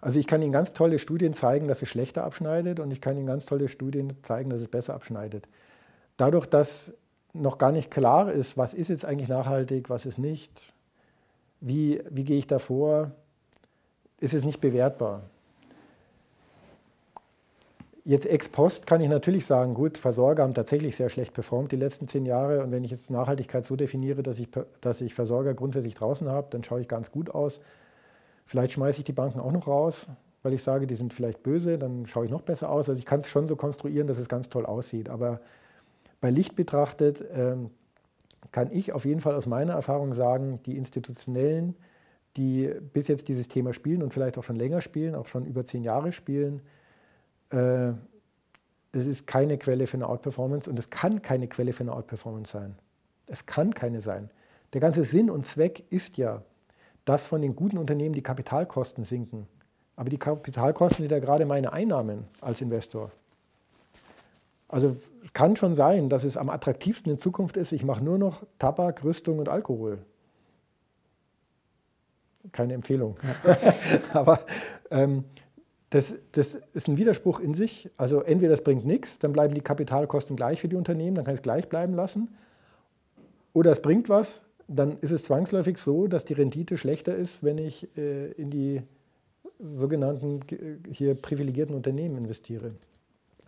Also 0.00 0.18
ich 0.18 0.26
kann 0.26 0.42
Ihnen 0.42 0.52
ganz 0.52 0.72
tolle 0.72 0.98
Studien 0.98 1.34
zeigen, 1.34 1.68
dass 1.68 1.82
es 1.82 1.88
schlechter 1.88 2.24
abschneidet 2.24 2.80
und 2.80 2.92
ich 2.92 3.00
kann 3.00 3.16
Ihnen 3.16 3.26
ganz 3.26 3.46
tolle 3.46 3.68
Studien 3.68 4.14
zeigen, 4.22 4.50
dass 4.50 4.60
es 4.60 4.68
besser 4.68 4.94
abschneidet. 4.94 5.48
Dadurch, 6.16 6.46
dass 6.46 6.94
noch 7.32 7.58
gar 7.58 7.72
nicht 7.72 7.90
klar 7.90 8.32
ist, 8.32 8.56
was 8.56 8.74
ist 8.74 8.88
jetzt 8.88 9.04
eigentlich 9.04 9.28
nachhaltig, 9.28 9.90
was 9.90 10.06
ist 10.06 10.18
nicht, 10.18 10.72
wie, 11.60 12.02
wie 12.10 12.24
gehe 12.24 12.38
ich 12.38 12.46
da 12.46 12.58
vor, 12.58 13.12
ist 14.20 14.34
es 14.34 14.44
nicht 14.44 14.60
bewertbar. 14.60 15.22
Jetzt 18.04 18.24
ex 18.24 18.48
post 18.48 18.86
kann 18.86 19.02
ich 19.02 19.08
natürlich 19.10 19.44
sagen, 19.44 19.74
gut, 19.74 19.98
Versorger 19.98 20.42
haben 20.42 20.54
tatsächlich 20.54 20.96
sehr 20.96 21.10
schlecht 21.10 21.34
performt 21.34 21.72
die 21.72 21.76
letzten 21.76 22.08
zehn 22.08 22.24
Jahre. 22.24 22.62
Und 22.62 22.70
wenn 22.72 22.82
ich 22.82 22.90
jetzt 22.90 23.10
Nachhaltigkeit 23.10 23.66
so 23.66 23.76
definiere, 23.76 24.22
dass 24.22 24.38
ich, 24.38 24.48
dass 24.80 25.02
ich 25.02 25.12
Versorger 25.12 25.52
grundsätzlich 25.52 25.94
draußen 25.94 26.26
habe, 26.26 26.46
dann 26.50 26.64
schaue 26.64 26.80
ich 26.80 26.88
ganz 26.88 27.10
gut 27.10 27.30
aus. 27.30 27.60
Vielleicht 28.46 28.72
schmeiße 28.72 29.00
ich 29.00 29.04
die 29.04 29.12
Banken 29.12 29.40
auch 29.40 29.52
noch 29.52 29.66
raus, 29.66 30.08
weil 30.42 30.54
ich 30.54 30.62
sage, 30.62 30.86
die 30.86 30.94
sind 30.94 31.12
vielleicht 31.12 31.42
böse, 31.42 31.76
dann 31.76 32.06
schaue 32.06 32.24
ich 32.24 32.30
noch 32.30 32.40
besser 32.40 32.70
aus. 32.70 32.88
Also 32.88 32.98
ich 32.98 33.04
kann 33.04 33.20
es 33.20 33.28
schon 33.28 33.46
so 33.46 33.56
konstruieren, 33.56 34.06
dass 34.06 34.16
es 34.16 34.30
ganz 34.30 34.48
toll 34.48 34.64
aussieht. 34.64 35.10
Aber 35.10 35.40
bei 36.20 36.30
Licht 36.30 36.54
betrachtet 36.54 37.24
ähm, 37.32 37.70
kann 38.52 38.70
ich 38.72 38.92
auf 38.92 39.04
jeden 39.04 39.20
Fall 39.20 39.34
aus 39.34 39.46
meiner 39.46 39.74
Erfahrung 39.74 40.14
sagen, 40.14 40.60
die 40.64 40.76
Institutionellen, 40.76 41.76
die 42.36 42.72
bis 42.92 43.08
jetzt 43.08 43.28
dieses 43.28 43.48
Thema 43.48 43.72
spielen 43.72 44.02
und 44.02 44.12
vielleicht 44.12 44.38
auch 44.38 44.44
schon 44.44 44.56
länger 44.56 44.80
spielen, 44.80 45.14
auch 45.14 45.26
schon 45.26 45.44
über 45.44 45.64
zehn 45.66 45.82
Jahre 45.82 46.12
spielen, 46.12 46.62
äh, 47.50 47.92
das 48.92 49.06
ist 49.06 49.26
keine 49.26 49.58
Quelle 49.58 49.86
für 49.86 49.96
eine 49.96 50.08
Outperformance 50.08 50.68
und 50.68 50.78
es 50.78 50.88
kann 50.88 51.20
keine 51.20 51.48
Quelle 51.48 51.72
für 51.72 51.82
eine 51.82 51.92
Outperformance 51.92 52.52
sein. 52.52 52.76
Es 53.26 53.44
kann 53.44 53.74
keine 53.74 54.00
sein. 54.00 54.30
Der 54.72 54.80
ganze 54.80 55.04
Sinn 55.04 55.30
und 55.30 55.46
Zweck 55.46 55.84
ist 55.90 56.16
ja, 56.16 56.42
dass 57.04 57.26
von 57.26 57.42
den 57.42 57.54
guten 57.54 57.78
Unternehmen 57.78 58.14
die 58.14 58.22
Kapitalkosten 58.22 59.04
sinken. 59.04 59.46
Aber 59.96 60.10
die 60.10 60.18
Kapitalkosten 60.18 61.04
sind 61.04 61.12
ja 61.12 61.18
gerade 61.18 61.44
meine 61.44 61.72
Einnahmen 61.72 62.24
als 62.40 62.60
Investor. 62.60 63.10
Also 64.68 64.96
es 65.24 65.32
kann 65.32 65.56
schon 65.56 65.74
sein, 65.74 66.10
dass 66.10 66.24
es 66.24 66.36
am 66.36 66.50
attraktivsten 66.50 67.10
in 67.10 67.18
Zukunft 67.18 67.56
ist, 67.56 67.72
ich 67.72 67.84
mache 67.84 68.04
nur 68.04 68.18
noch 68.18 68.44
Tabak, 68.58 69.02
Rüstung 69.02 69.38
und 69.38 69.48
Alkohol. 69.48 69.98
Keine 72.52 72.74
Empfehlung. 72.74 73.16
Aber 74.12 74.40
ähm, 74.90 75.24
das, 75.90 76.14
das, 76.32 76.58
ist 76.74 76.88
ein 76.88 76.98
Widerspruch 76.98 77.40
in 77.40 77.54
sich. 77.54 77.90
Also 77.96 78.20
entweder 78.22 78.50
das 78.50 78.62
bringt 78.62 78.84
nichts, 78.84 79.18
dann 79.18 79.32
bleiben 79.32 79.54
die 79.54 79.62
Kapitalkosten 79.62 80.36
gleich 80.36 80.60
für 80.60 80.68
die 80.68 80.76
Unternehmen, 80.76 81.14
dann 81.14 81.24
kann 81.24 81.34
ich 81.34 81.40
es 81.40 81.42
gleich 81.42 81.68
bleiben 81.68 81.94
lassen. 81.94 82.28
Oder 83.54 83.72
es 83.72 83.80
bringt 83.80 84.08
was, 84.10 84.42
dann 84.68 84.98
ist 85.00 85.10
es 85.10 85.24
zwangsläufig 85.24 85.78
so, 85.78 86.06
dass 86.06 86.26
die 86.26 86.34
Rendite 86.34 86.76
schlechter 86.76 87.16
ist, 87.16 87.42
wenn 87.42 87.56
ich 87.56 87.88
äh, 87.96 88.32
in 88.32 88.50
die 88.50 88.82
sogenannten 89.58 90.40
hier 90.90 91.14
privilegierten 91.14 91.74
Unternehmen 91.74 92.18
investiere. 92.18 92.72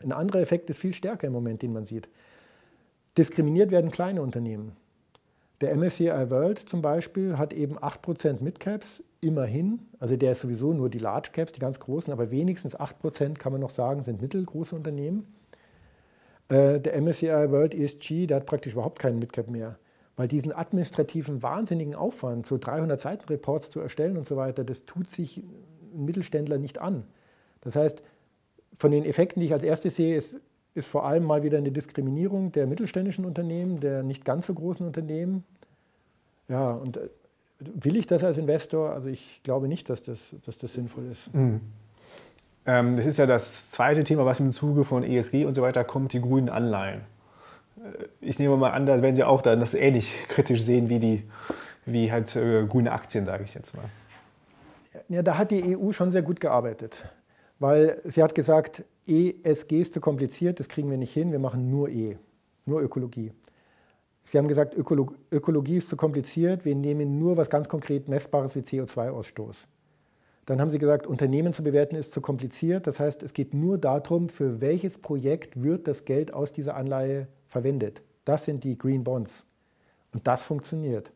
Ein 0.03 0.13
anderer 0.13 0.41
Effekt 0.41 0.71
ist 0.71 0.79
viel 0.79 0.95
stärker 0.95 1.27
im 1.27 1.33
Moment, 1.33 1.63
den 1.63 1.73
man 1.73 1.85
sieht. 1.85 2.09
Diskriminiert 3.19 3.71
werden 3.71 3.91
kleine 3.91 4.23
Unternehmen. 4.23 4.77
Der 5.61 5.77
MSCI 5.77 6.31
World 6.31 6.59
zum 6.59 6.81
Beispiel 6.81 7.37
hat 7.37 7.53
eben 7.53 7.79
8% 7.79 8.43
Midcaps, 8.43 9.03
immerhin. 9.21 9.81
Also 9.99 10.17
der 10.17 10.33
ist 10.33 10.41
sowieso 10.41 10.73
nur 10.73 10.89
die 10.89 10.99
Large 10.99 11.31
Caps, 11.33 11.53
die 11.53 11.61
ganz 11.61 11.79
großen, 11.79 12.13
aber 12.13 12.31
wenigstens 12.31 12.79
8% 12.79 13.35
kann 13.35 13.53
man 13.53 13.61
noch 13.61 13.71
sagen, 13.71 14.03
sind 14.03 14.23
mittelgroße 14.23 14.75
Unternehmen. 14.75 15.27
Äh, 16.49 16.81
der 16.81 17.01
MSCI 17.01 17.51
World 17.51 17.75
ESG, 17.75 18.27
der 18.27 18.39
hat 18.39 18.47
praktisch 18.47 18.73
überhaupt 18.73 18.99
keinen 18.99 19.19
Midcap 19.19 19.49
mehr. 19.49 19.79
Weil 20.17 20.29
diesen 20.29 20.53
administrativen, 20.53 21.43
wahnsinnigen 21.43 21.95
Aufwand, 21.95 22.47
so 22.47 22.59
300 22.59 23.01
Seiten 23.01 23.29
Reports 23.29 23.71
zu 23.71 23.81
erstellen 23.81 24.17
und 24.17 24.27
so 24.27 24.37
weiter, 24.37 24.65
das 24.65 24.85
tut 24.85 25.09
sich 25.09 25.45
ein 25.95 26.05
Mittelständler 26.05 26.59
nicht 26.59 26.79
an. 26.79 27.05
Das 27.61 27.77
heißt, 27.77 28.03
von 28.75 28.91
den 28.91 29.05
Effekten, 29.05 29.41
die 29.41 29.47
ich 29.47 29.53
als 29.53 29.63
erstes 29.63 29.97
sehe, 29.97 30.17
ist, 30.17 30.37
ist 30.75 30.89
vor 30.89 31.05
allem 31.05 31.25
mal 31.25 31.43
wieder 31.43 31.59
eine 31.59 31.73
Diskriminierung 31.73 32.53
der 32.53 32.67
mittelständischen 32.67 33.25
Unternehmen, 33.25 33.81
der 33.81 34.03
nicht 34.03 34.25
ganz 34.25 34.47
so 34.47 34.55
großen 34.55 34.87
Unternehmen. 34.87 35.45
Ja, 36.49 36.73
und 36.73 36.97
äh, 36.97 37.09
will 37.59 37.97
ich 37.97 38.07
das 38.07 38.25
als 38.25 38.39
Investor? 38.39 38.91
Also 38.91 39.09
ich 39.09 39.43
glaube 39.43 39.69
nicht, 39.69 39.91
dass 39.91 40.03
das, 40.03 40.35
dass 40.45 40.57
das 40.57 40.73
sinnvoll 40.75 41.07
ist. 41.11 41.35
Mhm. 41.35 41.61
Ähm, 42.67 42.97
das 42.97 43.07
ist 43.07 43.17
ja 43.17 43.27
das 43.27 43.71
zweite 43.71 44.05
Thema, 44.05 44.25
was 44.25 44.41
im 44.41 44.53
Zuge 44.53 44.85
von 44.85 45.03
ESG 45.03 45.45
und 45.45 45.55
so 45.55 45.63
weiter 45.63 45.85
kommt, 45.85 46.13
die 46.13 46.21
grünen 46.21 46.49
Anleihen. 46.49 47.01
Äh, 47.79 48.07
ich 48.21 48.39
nehme 48.39 48.57
mal 48.57 48.71
an, 48.71 48.87
da 48.87 49.03
werden 49.03 49.17
Sie 49.17 49.25
auch 49.25 49.43
dann 49.43 49.61
das 49.61 49.75
ähnlich 49.75 50.15
kritisch 50.29 50.63
sehen 50.63 50.89
wie, 50.89 51.01
die, 51.01 51.25
wie 51.87 52.13
halt 52.13 52.35
äh, 52.37 52.65
grüne 52.67 52.93
Aktien, 52.93 53.27
sage 53.27 53.45
ich 53.45 53.55
jetzt 53.55 53.75
mal. 53.75 53.87
Ja, 55.09 55.23
da 55.23 55.39
hat 55.39 55.51
die 55.51 55.77
EU 55.77 55.93
schon 55.93 56.13
sehr 56.13 56.23
gut 56.23 56.41
gearbeitet 56.41 57.05
weil 57.61 58.01
sie 58.05 58.23
hat 58.23 58.35
gesagt, 58.35 58.85
ESG 59.07 59.81
ist 59.81 59.93
zu 59.93 60.01
kompliziert, 60.01 60.59
das 60.59 60.69
kriegen 60.69 60.91
wir 60.91 60.99
nicht 60.99 61.13
hin, 61.13 61.31
wir 61.31 61.39
machen 61.39 61.71
nur 61.71 61.89
E, 61.89 62.19
nur 62.67 62.81
Ökologie. 62.81 63.33
Sie 64.25 64.39
haben 64.39 64.49
gesagt, 64.49 64.75
Ökolo 64.75 65.13
Ökologie 65.31 65.77
ist 65.77 65.89
zu 65.89 65.97
kompliziert, 65.97 66.65
wir 66.65 66.75
nehmen 66.75 67.19
nur 67.19 67.37
was 67.37 67.51
ganz 67.51 67.69
konkret 67.69 68.09
Messbares 68.09 68.57
wie 68.57 68.61
CO2-Ausstoß. 68.61 69.67
Dann 70.47 70.61
haben 70.61 70.71
sie 70.71 70.79
gesagt, 70.79 71.07
Unternehmen 71.07 71.53
zu 71.53 71.63
bewerten 71.63 71.97
ist 71.97 72.13
zu 72.13 72.21
kompliziert, 72.21 72.87
das 72.87 72.99
heißt, 72.99 73.23
es 73.23 73.35
geht 73.35 73.55
nur 73.55 73.79
darum, 73.79 74.29
für 74.29 74.61
welches 74.61 74.99
Projekt 74.99 75.63
wird 75.63 75.87
das 75.87 76.05
Geld 76.05 76.33
aus 76.33 76.53
dieser 76.53 76.77
Anleihe 76.77 77.29
verwendet. 77.47 78.03
Das 78.25 78.47
sind 78.47 78.65
die 78.65 78.77
Green 78.79 79.05
Bonds. 79.05 79.47
Und 80.13 80.27
das 80.27 80.43
funktioniert. 80.43 81.13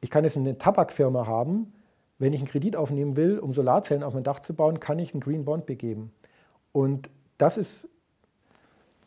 Ich 0.00 0.10
kann 0.10 0.24
jetzt 0.24 0.36
eine 0.36 0.56
Tabakfirma 0.56 1.26
haben, 1.26 1.72
wenn 2.18 2.32
ich 2.32 2.40
einen 2.40 2.48
Kredit 2.48 2.76
aufnehmen 2.76 3.16
will, 3.16 3.38
um 3.38 3.52
Solarzellen 3.52 4.02
auf 4.02 4.14
mein 4.14 4.24
Dach 4.24 4.40
zu 4.40 4.54
bauen, 4.54 4.80
kann 4.80 4.98
ich 4.98 5.12
einen 5.12 5.20
Green 5.20 5.44
Bond 5.44 5.66
begeben. 5.66 6.12
Und 6.72 7.10
das 7.38 7.56
ist, 7.56 7.88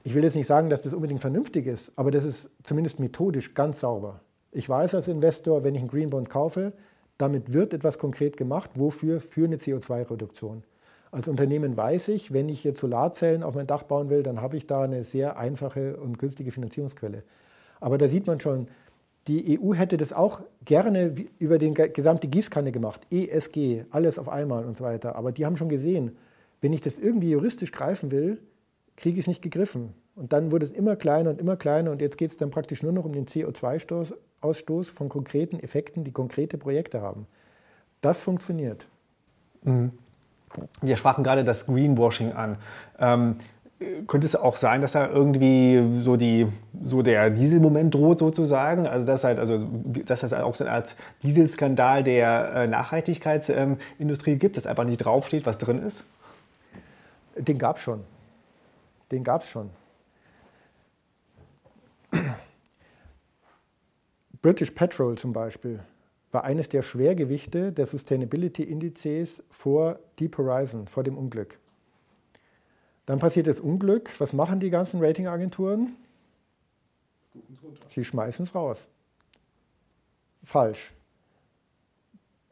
ich 0.04 0.14
will 0.14 0.24
jetzt 0.24 0.36
nicht 0.36 0.48
sagen, 0.48 0.70
dass 0.70 0.84
das 0.84 0.94
unbedingt 0.94 1.22
vernünftig 1.22 1.66
ist, 1.66 1.92
aber 1.96 2.12
das 2.12 2.24
ist 2.24 2.50
zumindest 2.64 3.00
methodisch 3.00 3.54
ganz 3.54 3.80
sauber. 3.80 4.22
Ich 4.52 4.68
weiß 4.68 4.96
als 4.96 5.08
Investor, 5.08 5.64
wenn 5.64 5.76
ich 5.76 5.82
einen 5.82 5.90
Green 5.90 6.10
Bond 6.10 6.30
kaufe, 6.30 6.74
damit 7.18 7.54
wird 7.54 7.74
etwas 7.74 8.00
konkret 8.00 8.38
gemacht. 8.38 8.72
Wofür? 8.76 9.20
Für 9.20 9.46
eine 9.46 9.58
CO2-Reduktion. 9.58 10.64
Als 11.12 11.28
Unternehmen 11.28 11.76
weiß 11.76 12.10
ich, 12.10 12.34
wenn 12.34 12.50
ich 12.50 12.64
jetzt 12.64 12.80
Solarzellen 12.80 13.44
auf 13.44 13.56
mein 13.56 13.68
Dach 13.68 13.84
bauen 13.84 14.10
will, 14.10 14.24
dann 14.24 14.42
habe 14.42 14.58
ich 14.58 14.68
da 14.68 14.84
eine 14.84 15.04
sehr 15.04 15.38
einfache 15.38 15.98
und 15.98 16.20
günstige 16.20 16.52
Finanzierungsquelle. 16.52 17.24
Aber 17.80 17.98
da 17.98 18.08
sieht 18.08 18.28
man 18.28 18.40
schon, 18.40 18.68
die 19.28 19.60
EU 19.60 19.74
hätte 19.74 19.98
das 19.98 20.14
auch 20.14 20.42
gerne 20.66 21.14
über 21.38 21.58
die 21.58 21.74
gesamte 21.74 22.28
Gießkanne 22.28 22.72
gemacht, 22.72 23.02
ESG, 23.12 23.84
alles 23.92 24.18
auf 24.18 24.30
einmal 24.30 24.66
und 24.66 24.78
so 24.78 24.84
weiter. 24.84 25.16
Aber 25.16 25.32
die 25.32 25.46
haben 25.46 25.58
schon 25.58 25.70
gesehen, 25.70 26.16
wenn 26.62 26.74
ich 26.74 26.82
das 26.82 26.98
irgendwie 26.98 27.30
juristisch 27.30 27.72
greifen 27.72 28.12
will, 28.12 28.40
kriege 28.96 29.16
ich 29.20 29.24
es 29.24 29.28
nicht 29.28 29.42
gegriffen. 29.42 29.94
Und 30.16 30.34
dann 30.34 30.52
wurde 30.52 30.66
es 30.66 30.72
immer 30.72 30.96
kleiner 30.96 31.30
und 31.30 31.40
immer 31.40 31.56
kleiner 31.56 31.92
und 31.92 32.02
jetzt 32.02 32.18
geht 32.18 32.32
es 32.32 32.38
dann 32.38 32.50
praktisch 32.50 32.84
nur 32.84 32.92
noch 32.92 33.06
um 33.06 33.14
den 33.14 33.26
CO2-Ausstoß 33.26 34.86
von 34.92 35.08
konkreten 35.08 35.60
Effekten, 35.60 36.04
die 36.04 36.12
konkrete 36.12 36.58
Projekte 36.58 37.02
haben. 37.02 37.26
Das 38.02 38.20
funktioniert. 38.20 38.86
Mhm. 39.64 39.92
Wir 40.82 40.98
sprachen 40.98 41.24
gerade 41.24 41.44
das 41.44 41.68
Greenwashing 41.68 42.34
an. 42.34 42.58
Ähm, 42.98 43.36
könnte 44.08 44.26
es 44.26 44.36
auch 44.36 44.58
sein, 44.58 44.82
dass 44.82 44.92
da 44.92 45.10
irgendwie 45.10 46.02
so, 46.02 46.18
die, 46.18 46.48
so 46.84 47.02
der 47.02 47.30
Dieselmoment 47.30 47.94
droht 47.94 48.20
sozusagen? 48.20 48.88
Also 48.88 49.06
dass, 49.06 49.24
halt, 49.24 49.40
also, 49.40 49.68
dass 50.06 50.24
es 50.24 50.32
halt 50.32 50.44
auch 50.44 50.56
so 50.56 50.64
eine 50.64 50.74
Art 50.74 50.96
Dieselskandal 51.24 52.04
der 52.04 52.54
äh, 52.54 52.68
Nachhaltigkeitsindustrie 52.68 54.36
gibt, 54.36 54.58
dass 54.58 54.68
einfach 54.68 54.86
nicht 54.86 55.00
draufsteht, 55.00 55.46
was 55.46 55.58
drin 55.58 55.82
ist? 55.82 56.06
Den 57.38 57.58
gab 57.58 57.78
es 57.78 57.84
schon. 57.84 58.04
Den 59.12 59.24
gab 59.24 59.44
es 59.44 59.50
schon. 59.50 59.70
British 64.42 64.72
Petrol 64.72 65.18
zum 65.18 65.34
Beispiel 65.34 65.80
war 66.32 66.44
eines 66.44 66.70
der 66.70 66.82
Schwergewichte 66.82 67.72
der 67.72 67.86
Sustainability-Indizes 67.86 69.44
vor 69.50 70.00
Deep 70.20 70.38
Horizon, 70.38 70.88
vor 70.88 71.04
dem 71.04 71.18
Unglück. 71.18 71.60
Dann 73.06 73.20
passiert 73.20 73.48
das 73.48 73.60
Unglück. 73.60 74.12
Was 74.20 74.34
machen 74.34 74.60
die 74.60 74.70
ganzen 74.70 75.04
Ratingagenturen? 75.04 75.96
Sie 77.88 78.04
schmeißen 78.04 78.44
es 78.44 78.56
raus. 78.56 78.90
Falsch. 80.44 80.94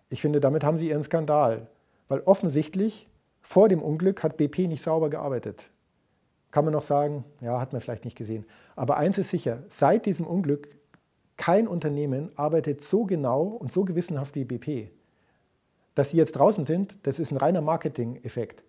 Ich 0.09 0.21
finde, 0.21 0.39
damit 0.39 0.63
haben 0.63 0.77
sie 0.77 0.89
ihren 0.89 1.03
Skandal. 1.03 1.67
Weil 2.07 2.21
offensichtlich 2.21 3.09
vor 3.41 3.69
dem 3.69 3.81
Unglück 3.81 4.23
hat 4.23 4.37
BP 4.37 4.67
nicht 4.67 4.81
sauber 4.81 5.09
gearbeitet. 5.09 5.69
Kann 6.51 6.65
man 6.65 6.73
noch 6.73 6.81
sagen, 6.81 7.25
ja, 7.41 7.59
hat 7.59 7.73
man 7.73 7.81
vielleicht 7.81 8.05
nicht 8.05 8.17
gesehen. 8.17 8.45
Aber 8.75 8.97
eins 8.97 9.17
ist 9.17 9.29
sicher, 9.29 9.63
seit 9.67 10.05
diesem 10.05 10.25
Unglück, 10.25 10.69
kein 11.35 11.67
Unternehmen 11.67 12.29
arbeitet 12.37 12.81
so 12.81 13.05
genau 13.05 13.43
und 13.43 13.71
so 13.71 13.85
gewissenhaft 13.85 14.35
wie 14.35 14.45
BP. 14.45 14.89
Dass 15.93 16.11
sie 16.11 16.17
jetzt 16.17 16.33
draußen 16.33 16.65
sind, 16.65 16.97
das 17.03 17.19
ist 17.19 17.31
ein 17.31 17.37
reiner 17.37 17.61
Marketing-Effekt. 17.61 18.63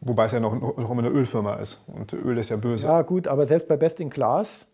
Wobei 0.00 0.26
es 0.26 0.32
ja 0.32 0.40
noch, 0.40 0.54
noch 0.54 0.90
immer 0.90 1.02
eine 1.02 1.08
Ölfirma 1.08 1.56
ist 1.56 1.80
und 1.86 2.12
Öl 2.12 2.36
ist 2.38 2.50
ja 2.50 2.56
böse. 2.56 2.86
Ja 2.86 3.02
gut, 3.02 3.26
aber 3.26 3.46
selbst 3.46 3.68
bei 3.68 3.76
Best 3.76 4.00
in 4.00 4.10
Class 4.10 4.66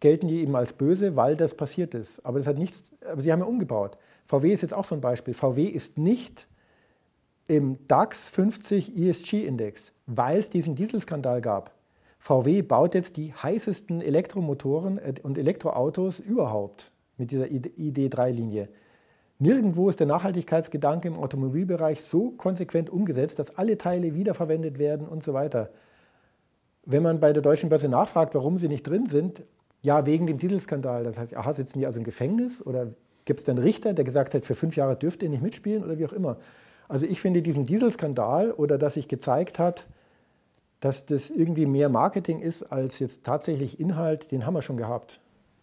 gelten 0.00 0.28
die 0.28 0.40
eben 0.40 0.54
als 0.56 0.72
böse, 0.72 1.16
weil 1.16 1.36
das 1.36 1.54
passiert 1.54 1.94
ist. 1.94 2.24
Aber 2.24 2.38
das 2.38 2.46
hat 2.46 2.58
nichts, 2.58 2.92
aber 3.04 3.20
sie 3.20 3.32
haben 3.32 3.40
ja 3.40 3.46
umgebaut. 3.46 3.98
VW 4.26 4.52
ist 4.52 4.62
jetzt 4.62 4.74
auch 4.74 4.84
so 4.84 4.94
ein 4.94 5.00
Beispiel. 5.00 5.34
VW 5.34 5.64
ist 5.64 5.98
nicht 5.98 6.48
im 7.48 7.78
DAX 7.88 8.28
50 8.28 8.96
ESG-Index, 8.96 9.92
weil 10.06 10.38
es 10.38 10.50
diesen 10.50 10.74
Dieselskandal 10.74 11.40
gab. 11.40 11.74
VW 12.18 12.62
baut 12.62 12.94
jetzt 12.94 13.16
die 13.16 13.32
heißesten 13.32 14.00
Elektromotoren 14.00 14.98
äh, 14.98 15.14
und 15.22 15.38
Elektroautos 15.38 16.18
überhaupt 16.18 16.92
mit 17.16 17.30
dieser 17.30 17.46
ID3-Linie. 17.46 18.68
Nirgendwo 19.40 19.88
ist 19.88 20.00
der 20.00 20.06
Nachhaltigkeitsgedanke 20.08 21.08
im 21.08 21.16
Automobilbereich 21.16 22.02
so 22.02 22.32
konsequent 22.32 22.90
umgesetzt, 22.90 23.38
dass 23.38 23.56
alle 23.56 23.78
Teile 23.78 24.14
wiederverwendet 24.14 24.78
werden 24.78 25.06
und 25.06 25.22
so 25.22 25.32
weiter. 25.32 25.70
Wenn 26.84 27.04
man 27.04 27.20
bei 27.20 27.32
der 27.32 27.42
Deutschen 27.42 27.68
Börse 27.68 27.88
nachfragt, 27.88 28.34
warum 28.34 28.58
sie 28.58 28.68
nicht 28.68 28.84
drin 28.84 29.06
sind, 29.06 29.44
ja, 29.88 30.04
wegen 30.04 30.26
dem 30.26 30.36
Dieselskandal. 30.36 31.02
Das 31.02 31.18
heißt, 31.18 31.34
aha, 31.34 31.54
sitzen 31.54 31.78
die 31.78 31.86
also 31.86 31.98
im 31.98 32.04
Gefängnis 32.04 32.60
oder 32.60 32.88
gibt 33.24 33.40
es 33.40 33.48
einen 33.48 33.58
Richter, 33.58 33.94
der 33.94 34.04
gesagt 34.04 34.34
hat, 34.34 34.44
für 34.44 34.54
fünf 34.54 34.76
Jahre 34.76 34.96
dürft 34.96 35.22
ihr 35.22 35.30
nicht 35.30 35.42
mitspielen 35.42 35.82
oder 35.82 35.98
wie 35.98 36.04
auch 36.04 36.12
immer. 36.12 36.36
Also 36.88 37.06
ich 37.06 37.22
finde 37.22 37.40
diesen 37.40 37.64
Dieselskandal 37.64 38.52
oder 38.52 38.76
dass 38.76 38.94
sich 38.94 39.08
gezeigt 39.08 39.58
hat, 39.58 39.86
dass 40.80 41.06
das 41.06 41.30
irgendwie 41.30 41.64
mehr 41.64 41.88
Marketing 41.88 42.40
ist 42.40 42.64
als 42.64 42.98
jetzt 42.98 43.24
tatsächlich 43.24 43.80
Inhalt, 43.80 44.30
den 44.30 44.44
haben 44.44 44.52
wir 44.52 44.60
schon 44.60 44.76
gehabt. 44.76 45.20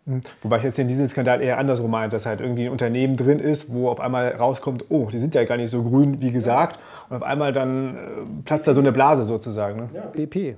Hm. 0.07 0.21
Wobei 0.41 0.57
ich 0.57 0.63
jetzt 0.63 0.79
den 0.79 0.87
Dieselskandal 0.87 1.39
eher 1.39 1.59
andersrum 1.59 1.91
meine, 1.91 2.09
dass 2.09 2.25
halt 2.25 2.41
irgendwie 2.41 2.65
ein 2.65 2.71
Unternehmen 2.71 3.17
drin 3.17 3.37
ist, 3.37 3.71
wo 3.71 3.89
auf 3.89 3.99
einmal 3.99 4.29
rauskommt, 4.29 4.85
oh, 4.89 5.09
die 5.11 5.19
sind 5.19 5.35
ja 5.35 5.43
gar 5.43 5.57
nicht 5.57 5.69
so 5.69 5.83
grün 5.83 6.19
wie 6.19 6.31
gesagt. 6.31 6.79
Und 7.09 7.17
auf 7.17 7.23
einmal 7.23 7.53
dann 7.53 7.95
äh, 7.95 7.99
platzt 8.43 8.67
da 8.67 8.73
so 8.73 8.81
eine 8.81 8.91
Blase 8.91 9.23
sozusagen. 9.23 9.81
Ne? 9.81 9.89
Ja. 9.93 10.01
BP. 10.07 10.55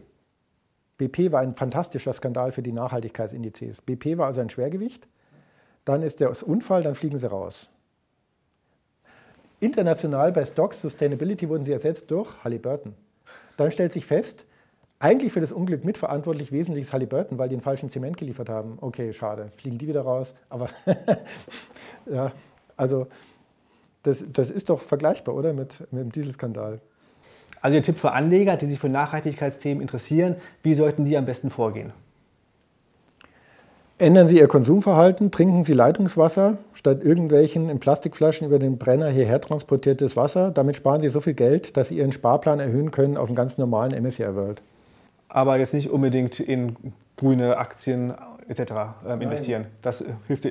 BP 0.97 1.31
war 1.31 1.41
ein 1.41 1.53
fantastischer 1.53 2.13
Skandal 2.13 2.51
für 2.51 2.63
die 2.63 2.71
Nachhaltigkeitsindizes. 2.71 3.81
BP 3.81 4.17
war 4.17 4.27
also 4.27 4.41
ein 4.41 4.49
Schwergewicht. 4.49 5.07
Dann 5.85 6.01
ist 6.01 6.19
der 6.19 6.31
Unfall, 6.47 6.83
dann 6.83 6.95
fliegen 6.95 7.17
sie 7.17 7.29
raus. 7.29 7.69
International 9.59 10.31
bei 10.31 10.45
Stocks 10.45 10.81
Sustainability 10.81 11.49
wurden 11.49 11.65
sie 11.65 11.71
ersetzt 11.71 12.11
durch 12.11 12.43
Halliburton. 12.43 12.93
Dann 13.57 13.71
stellt 13.71 13.93
sich 13.93 14.05
fest, 14.05 14.45
eigentlich 14.99 15.31
für 15.31 15.41
das 15.41 15.51
Unglück 15.51 15.85
mitverantwortlich 15.85 16.51
wesentlich 16.51 16.83
ist 16.83 16.93
Halliburton, 16.93 17.37
weil 17.37 17.49
die 17.49 17.55
den 17.55 17.61
falschen 17.61 17.89
Zement 17.89 18.17
geliefert 18.17 18.49
haben. 18.49 18.77
Okay, 18.81 19.13
schade, 19.13 19.51
fliegen 19.55 19.77
die 19.77 19.87
wieder 19.87 20.01
raus. 20.01 20.33
Aber 20.49 20.69
ja, 22.11 22.31
also 22.75 23.07
das, 24.03 24.25
das 24.31 24.49
ist 24.49 24.69
doch 24.69 24.81
vergleichbar, 24.81 25.35
oder, 25.35 25.53
mit, 25.53 25.81
mit 25.91 26.01
dem 26.01 26.11
Dieselskandal. 26.11 26.81
Also 27.61 27.77
Ihr 27.77 27.83
Tipp 27.83 27.97
für 27.97 28.11
Anleger, 28.11 28.57
die 28.57 28.65
sich 28.65 28.79
für 28.79 28.89
Nachhaltigkeitsthemen 28.89 29.81
interessieren, 29.81 30.35
wie 30.63 30.73
sollten 30.73 31.05
die 31.05 31.17
am 31.17 31.25
besten 31.25 31.49
vorgehen? 31.49 31.93
Ändern 33.99 34.27
Sie 34.27 34.37
Ihr 34.37 34.47
Konsumverhalten, 34.47 35.31
trinken 35.31 35.63
Sie 35.63 35.73
Leitungswasser 35.73 36.59
statt 36.73 37.03
irgendwelchen 37.03 37.67
in 37.67 37.79
Plastikflaschen 37.79 38.45
über 38.45 38.59
den 38.59 38.77
Brenner 38.77 39.09
hierher 39.09 39.41
transportiertes 39.41 40.15
Wasser. 40.15 40.51
Damit 40.51 40.75
sparen 40.75 41.01
Sie 41.01 41.09
so 41.09 41.19
viel 41.19 41.33
Geld, 41.33 41.75
dass 41.77 41.87
Sie 41.87 41.97
Ihren 41.97 42.11
Sparplan 42.11 42.59
erhöhen 42.59 42.91
können 42.91 43.17
auf 43.17 43.29
einen 43.29 43.35
ganz 43.35 43.57
normalen 43.57 43.99
MSCI 44.03 44.35
World. 44.35 44.61
Aber 45.29 45.57
jetzt 45.57 45.73
nicht 45.73 45.89
unbedingt 45.89 46.39
in 46.39 46.75
grüne 47.15 47.57
Aktien 47.57 48.13
etc. 48.47 48.73
Ähm, 49.07 49.21
investieren. 49.21 49.65
Das 49.81 50.03
hilft, 50.27 50.47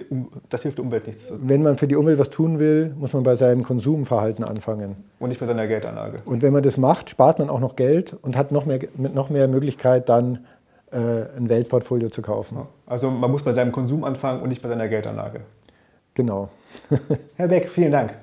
das 0.48 0.62
hilft 0.62 0.78
der 0.78 0.84
Umwelt 0.84 1.06
nichts. 1.06 1.32
Wenn 1.40 1.62
man 1.62 1.76
für 1.76 1.86
die 1.86 1.96
Umwelt 1.96 2.18
was 2.18 2.30
tun 2.30 2.58
will, 2.58 2.94
muss 2.98 3.12
man 3.12 3.22
bei 3.22 3.36
seinem 3.36 3.62
Konsumverhalten 3.62 4.44
anfangen. 4.44 4.96
Und 5.18 5.30
nicht 5.30 5.40
bei 5.40 5.46
seiner 5.46 5.66
Geldanlage. 5.66 6.18
Und 6.24 6.42
wenn 6.42 6.52
man 6.52 6.62
das 6.62 6.76
macht, 6.76 7.10
spart 7.10 7.38
man 7.38 7.48
auch 7.48 7.60
noch 7.60 7.76
Geld 7.76 8.16
und 8.22 8.36
hat 8.36 8.52
noch 8.52 8.66
mehr, 8.66 8.80
noch 8.96 9.30
mehr 9.30 9.48
Möglichkeit, 9.48 10.08
dann 10.08 10.46
äh, 10.90 10.98
ein 11.36 11.48
Weltportfolio 11.48 12.10
zu 12.10 12.22
kaufen. 12.22 12.58
Also 12.86 13.10
man 13.10 13.30
muss 13.30 13.42
bei 13.42 13.52
seinem 13.52 13.72
Konsum 13.72 14.04
anfangen 14.04 14.42
und 14.42 14.48
nicht 14.48 14.62
bei 14.62 14.68
seiner 14.68 14.88
Geldanlage. 14.88 15.40
Genau. 16.14 16.48
Herr 17.36 17.48
Beck, 17.48 17.68
vielen 17.68 17.92
Dank. 17.92 18.14